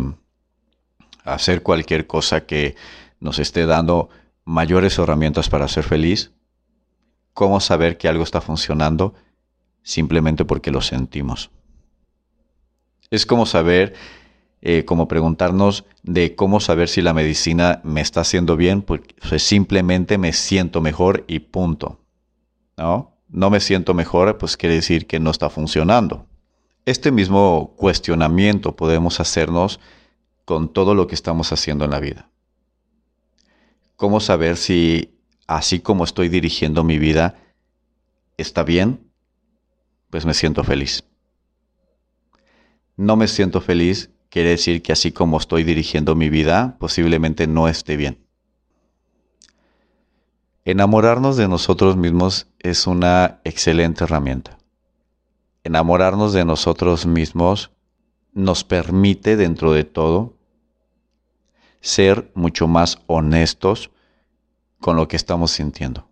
hacer 1.24 1.62
cualquier 1.62 2.06
cosa 2.06 2.44
que 2.44 2.76
nos 3.20 3.38
esté 3.38 3.66
dando 3.66 4.10
mayores 4.44 4.98
herramientas 4.98 5.48
para 5.48 5.68
ser 5.68 5.84
feliz. 5.84 6.32
¿Cómo 7.34 7.60
saber 7.60 7.98
que 7.98 8.08
algo 8.08 8.24
está 8.24 8.40
funcionando? 8.40 9.14
Simplemente 9.82 10.44
porque 10.44 10.70
lo 10.70 10.80
sentimos. 10.80 11.50
Es 13.10 13.26
como 13.26 13.46
saber 13.46 13.94
eh, 14.62 14.84
como 14.84 15.08
preguntarnos 15.08 15.86
de 16.02 16.34
cómo 16.34 16.60
saber 16.60 16.88
si 16.90 17.00
la 17.00 17.14
medicina 17.14 17.80
me 17.82 18.02
está 18.02 18.20
haciendo 18.20 18.56
bien, 18.56 18.82
pues 18.82 19.02
simplemente 19.38 20.18
me 20.18 20.34
siento 20.34 20.82
mejor 20.82 21.24
y 21.28 21.38
punto. 21.38 21.98
¿No? 22.76 23.16
No 23.28 23.48
me 23.48 23.60
siento 23.60 23.94
mejor, 23.94 24.36
pues 24.36 24.56
quiere 24.56 24.74
decir 24.74 25.06
que 25.06 25.18
no 25.18 25.30
está 25.30 25.48
funcionando. 25.48 26.26
Este 26.84 27.10
mismo 27.10 27.74
cuestionamiento 27.76 28.76
podemos 28.76 29.20
hacernos 29.20 29.80
con 30.44 30.72
todo 30.72 30.94
lo 30.94 31.06
que 31.06 31.14
estamos 31.14 31.52
haciendo 31.52 31.84
en 31.86 31.92
la 31.92 32.00
vida. 32.00 32.28
¿Cómo 33.96 34.20
saber 34.20 34.56
si 34.56 35.14
así 35.50 35.80
como 35.80 36.04
estoy 36.04 36.28
dirigiendo 36.28 36.84
mi 36.84 36.98
vida 36.98 37.34
está 38.36 38.62
bien? 38.62 39.10
Pues 40.08 40.24
me 40.24 40.32
siento 40.32 40.62
feliz. 40.62 41.02
No 42.96 43.16
me 43.16 43.26
siento 43.26 43.60
feliz 43.60 44.10
quiere 44.28 44.50
decir 44.50 44.80
que 44.80 44.92
así 44.92 45.10
como 45.10 45.38
estoy 45.38 45.64
dirigiendo 45.64 46.14
mi 46.14 46.28
vida, 46.28 46.76
posiblemente 46.78 47.48
no 47.48 47.66
esté 47.66 47.96
bien. 47.96 48.24
Enamorarnos 50.64 51.36
de 51.36 51.48
nosotros 51.48 51.96
mismos 51.96 52.46
es 52.60 52.86
una 52.86 53.40
excelente 53.42 54.04
herramienta. 54.04 54.56
Enamorarnos 55.64 56.32
de 56.32 56.44
nosotros 56.44 57.06
mismos 57.06 57.72
nos 58.32 58.62
permite, 58.62 59.36
dentro 59.36 59.72
de 59.72 59.82
todo, 59.82 60.36
ser 61.80 62.30
mucho 62.36 62.68
más 62.68 62.98
honestos 63.08 63.90
con 64.80 64.96
lo 64.96 65.08
que 65.08 65.16
estamos 65.16 65.52
sintiendo. 65.52 66.08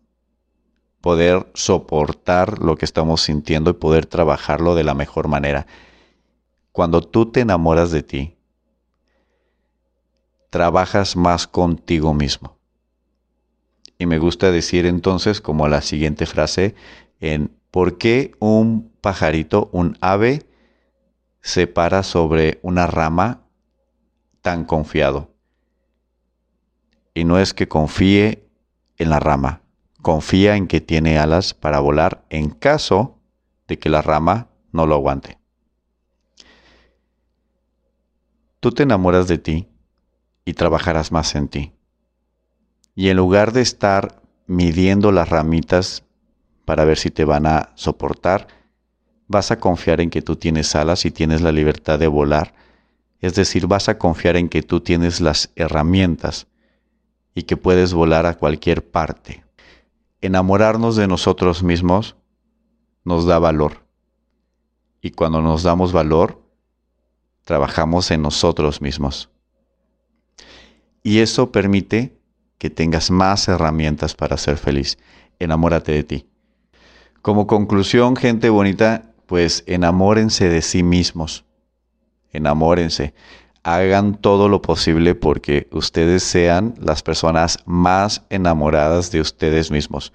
Poder 1.00 1.50
soportar 1.54 2.58
lo 2.58 2.76
que 2.76 2.84
estamos 2.84 3.22
sintiendo 3.22 3.70
y 3.70 3.74
poder 3.74 4.06
trabajarlo 4.06 4.74
de 4.74 4.84
la 4.84 4.94
mejor 4.94 5.28
manera 5.28 5.66
cuando 6.78 7.00
tú 7.00 7.26
te 7.26 7.40
enamoras 7.40 7.90
de 7.90 8.04
ti, 8.04 8.36
trabajas 10.48 11.16
más 11.16 11.48
contigo 11.48 12.14
mismo. 12.14 12.56
Y 13.98 14.06
me 14.06 14.20
gusta 14.20 14.52
decir 14.52 14.86
entonces, 14.86 15.40
como 15.40 15.66
la 15.66 15.82
siguiente 15.82 16.24
frase, 16.24 16.76
en 17.18 17.50
¿por 17.72 17.98
qué 17.98 18.30
un 18.38 18.92
pajarito, 19.00 19.70
un 19.72 19.98
ave, 20.00 20.46
se 21.40 21.66
para 21.66 22.04
sobre 22.04 22.60
una 22.62 22.86
rama 22.86 23.42
tan 24.40 24.64
confiado? 24.64 25.34
Y 27.12 27.24
no 27.24 27.40
es 27.40 27.54
que 27.54 27.66
confíe 27.66 28.47
en 28.98 29.10
la 29.10 29.20
rama, 29.20 29.62
confía 30.02 30.56
en 30.56 30.66
que 30.66 30.80
tiene 30.80 31.18
alas 31.18 31.54
para 31.54 31.80
volar 31.80 32.24
en 32.30 32.50
caso 32.50 33.18
de 33.66 33.78
que 33.78 33.88
la 33.88 34.02
rama 34.02 34.48
no 34.72 34.86
lo 34.86 34.94
aguante. 34.94 35.38
tú 38.60 38.72
te 38.72 38.82
enamoras 38.82 39.28
de 39.28 39.38
ti 39.38 39.68
y 40.44 40.54
trabajarás 40.54 41.12
más 41.12 41.34
en 41.34 41.48
ti. 41.48 41.72
Y 42.94 43.10
en 43.10 43.16
lugar 43.16 43.52
de 43.52 43.60
estar 43.60 44.20
midiendo 44.46 45.12
las 45.12 45.28
ramitas 45.28 46.04
para 46.64 46.84
ver 46.84 46.98
si 46.98 47.10
te 47.10 47.24
van 47.24 47.46
a 47.46 47.70
soportar, 47.76 48.48
vas 49.28 49.50
a 49.50 49.60
confiar 49.60 50.00
en 50.00 50.10
que 50.10 50.22
tú 50.22 50.36
tienes 50.36 50.74
alas 50.74 51.04
y 51.04 51.10
tienes 51.10 51.42
la 51.42 51.52
libertad 51.52 51.98
de 51.98 52.08
volar. 52.08 52.54
Es 53.20 53.34
decir, 53.34 53.66
vas 53.66 53.88
a 53.88 53.98
confiar 53.98 54.36
en 54.36 54.48
que 54.48 54.62
tú 54.62 54.80
tienes 54.80 55.20
las 55.20 55.50
herramientas 55.54 56.47
y 57.38 57.44
que 57.44 57.56
puedes 57.56 57.94
volar 57.94 58.26
a 58.26 58.34
cualquier 58.34 58.90
parte. 58.90 59.44
Enamorarnos 60.20 60.96
de 60.96 61.06
nosotros 61.06 61.62
mismos 61.62 62.16
nos 63.04 63.26
da 63.26 63.38
valor. 63.38 63.84
Y 65.00 65.12
cuando 65.12 65.40
nos 65.40 65.62
damos 65.62 65.92
valor, 65.92 66.42
trabajamos 67.44 68.10
en 68.10 68.22
nosotros 68.22 68.82
mismos. 68.82 69.30
Y 71.04 71.20
eso 71.20 71.52
permite 71.52 72.18
que 72.58 72.70
tengas 72.70 73.08
más 73.12 73.46
herramientas 73.46 74.16
para 74.16 74.36
ser 74.36 74.56
feliz. 74.56 74.98
Enamórate 75.38 75.92
de 75.92 76.02
ti. 76.02 76.26
Como 77.22 77.46
conclusión, 77.46 78.16
gente 78.16 78.50
bonita, 78.50 79.12
pues 79.26 79.62
enamórense 79.68 80.48
de 80.48 80.60
sí 80.60 80.82
mismos. 80.82 81.44
Enamórense. 82.32 83.14
Hagan 83.62 84.14
todo 84.14 84.48
lo 84.48 84.62
posible 84.62 85.14
porque 85.14 85.68
ustedes 85.72 86.22
sean 86.22 86.74
las 86.80 87.02
personas 87.02 87.58
más 87.66 88.22
enamoradas 88.30 89.10
de 89.10 89.20
ustedes 89.20 89.70
mismos. 89.70 90.12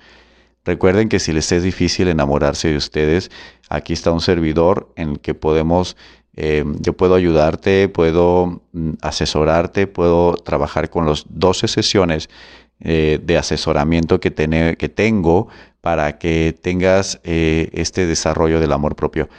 Recuerden 0.66 1.10
que 1.10 1.20
si 1.20 1.34
les 1.34 1.52
es 1.52 1.64
difícil 1.64 2.08
enamorarse 2.08 2.70
de 2.70 2.78
ustedes, 2.78 3.30
aquí 3.70 3.94
está 3.94 4.12
un 4.12 4.22
servidor 4.22 4.92
en 4.96 5.10
el 5.10 5.20
que 5.20 5.34
podemos 5.34 5.98
Em, 6.36 6.76
yo 6.82 6.94
puedo 6.94 7.14
ayudarte, 7.16 7.90
puedo 7.90 8.64
mm, 8.72 8.94
asesorarte, 9.02 9.86
puedo 9.88 10.34
trabajar 10.36 10.90
con 10.90 11.06
las 11.06 11.26
12 11.30 11.68
sesiones 11.68 12.30
eh, 12.80 13.20
de 13.24 13.38
asesoramiento 13.38 14.20
que, 14.20 14.34
que, 14.34 14.90
tengo 14.90 15.48
para 15.82 16.18
que 16.18 16.58
tengas 16.60 17.20
eh, 17.24 17.70
este 17.74 18.08
desarrollo 18.08 18.60
del 18.60 18.72
amor 18.72 18.96
propio. 18.96 19.30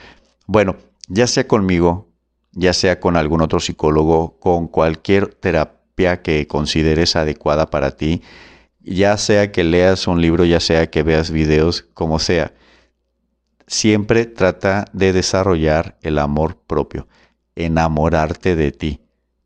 Bueno, 0.47 0.77
ya 1.09 1.27
sea 1.27 1.49
conmigo, 1.49 2.07
ya 2.55 2.73
sea 2.73 3.01
con 3.01 3.17
algún 3.17 3.41
otro 3.41 3.61
psicólogo, 3.61 4.39
con 4.39 4.69
cualquier 4.69 5.35
terapia 5.35 6.23
que 6.23 6.47
consideres 6.47 7.17
adecuada 7.17 7.71
para 7.71 7.93
ti, 7.93 8.23
ya 8.81 9.17
sea 9.17 9.53
que 9.53 9.65
leas 9.65 10.07
un 10.07 10.21
libro, 10.21 10.45
ya 10.45 10.61
sea 10.61 10.91
que 10.91 11.03
veas 11.03 11.31
videos, 11.31 11.83
como 11.95 12.19
sea 12.19 12.53
siempre 13.67 14.27
trata 14.27 14.87
de 14.93 15.13
desarrollar 15.13 15.97
el 16.03 16.19
amor 16.19 16.57
propio, 16.57 17.09
enamorarte 17.55 18.57
de 18.57 18.73
ti. 18.73 19.01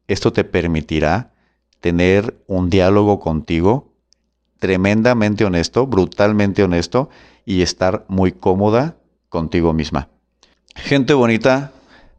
Esto 0.07 0.33
te 0.33 0.45
permitirá 0.45 1.33
tener 1.81 2.43
un 2.47 2.71
diálogo 2.71 3.21
contigo 3.21 3.93
tremendamente 4.59 5.45
honesto, 5.45 5.87
brutalmente 5.87 6.63
honesto 6.63 7.11
y 7.45 7.63
estar 7.63 8.05
muy 8.09 8.33
cómoda 8.33 8.97
contigo 9.29 9.73
misma. 9.73 10.09
Gente 10.75 11.15
bonita, 11.15 11.73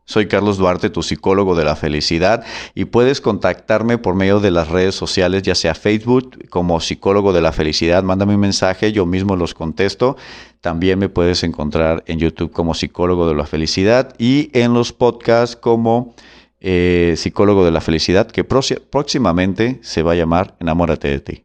soy 0.10 0.28
Carlos 0.28 0.58
Duarte, 0.58 0.90
tu 0.90 1.04
psicólogo 1.04 1.54
de 1.54 1.64
la 1.64 1.76
felicidad, 1.76 2.44
y 2.74 2.86
puedes 2.86 3.22
contactarme 3.22 4.00
por 4.00 4.16
medio 4.16 4.40
de 4.40 4.50
las 4.50 4.68
redes 4.68 4.96
sociales, 4.96 5.44
ya 5.44 5.54
sea 5.54 5.76
Facebook 5.76 6.50
como 6.50 6.82
psicólogo 6.82 7.32
de 7.32 7.42
la 7.42 7.52
felicidad. 7.52 8.02
Mándame 8.02 8.34
un 8.34 8.42
mensaje, 8.42 8.92
yo 8.92 9.06
mismo 9.06 9.36
los 9.36 9.54
contesto. 9.54 10.18
También 10.62 10.98
me 10.98 11.10
puedes 11.10 11.44
encontrar 11.44 12.04
en 12.08 12.18
YouTube 12.18 12.52
como 12.52 12.74
psicólogo 12.74 13.30
de 13.30 13.36
la 13.36 13.46
felicidad 13.46 14.16
y 14.18 14.50
en 14.54 14.74
los 14.74 14.94
podcasts 14.94 15.56
como 15.56 16.16
eh, 16.60 17.14
psicólogo 17.16 17.64
de 17.64 17.70
la 17.70 17.80
felicidad, 17.80 18.26
que 18.32 18.44
próximamente 18.44 19.78
se 19.84 20.02
va 20.02 20.14
a 20.14 20.16
llamar 20.16 20.56
Enamórate 20.60 21.08
de 21.08 21.20
ti. 21.20 21.44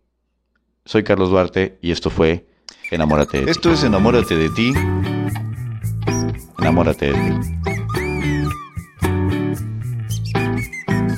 Soy 0.86 1.02
Carlos 1.02 1.28
Duarte 1.28 1.76
y 1.82 1.90
esto 1.90 2.08
fue 2.08 2.46
Enamórate 2.90 3.40
de 3.40 3.44
ti. 3.44 3.50
Esto 3.50 3.70
es 3.70 3.84
Enamórate 3.84 4.34
de 4.34 4.48
ti. 4.48 4.72
Enamórate 6.58 7.12
de 7.12 7.12
ti. 7.12 8.03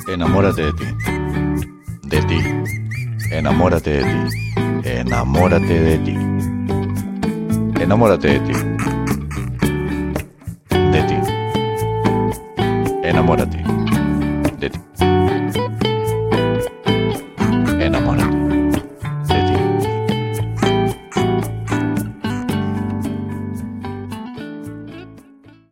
Enamórate 0.07 0.63
de 0.63 0.73
ti. 0.73 0.85
De 2.03 2.21
ti. 2.21 2.39
Enamórate 3.29 3.91
de 3.91 4.03
ti. 4.03 4.37
Enamórate 4.85 5.81
de 5.81 5.97
ti. 5.97 6.15
Enamórate 7.81 8.27
de 8.27 8.39
ti. 8.39 8.53
De 10.93 11.03
ti. 11.03 11.15
Enamórate 13.03 13.57
de 14.59 14.69
ti. 14.69 14.79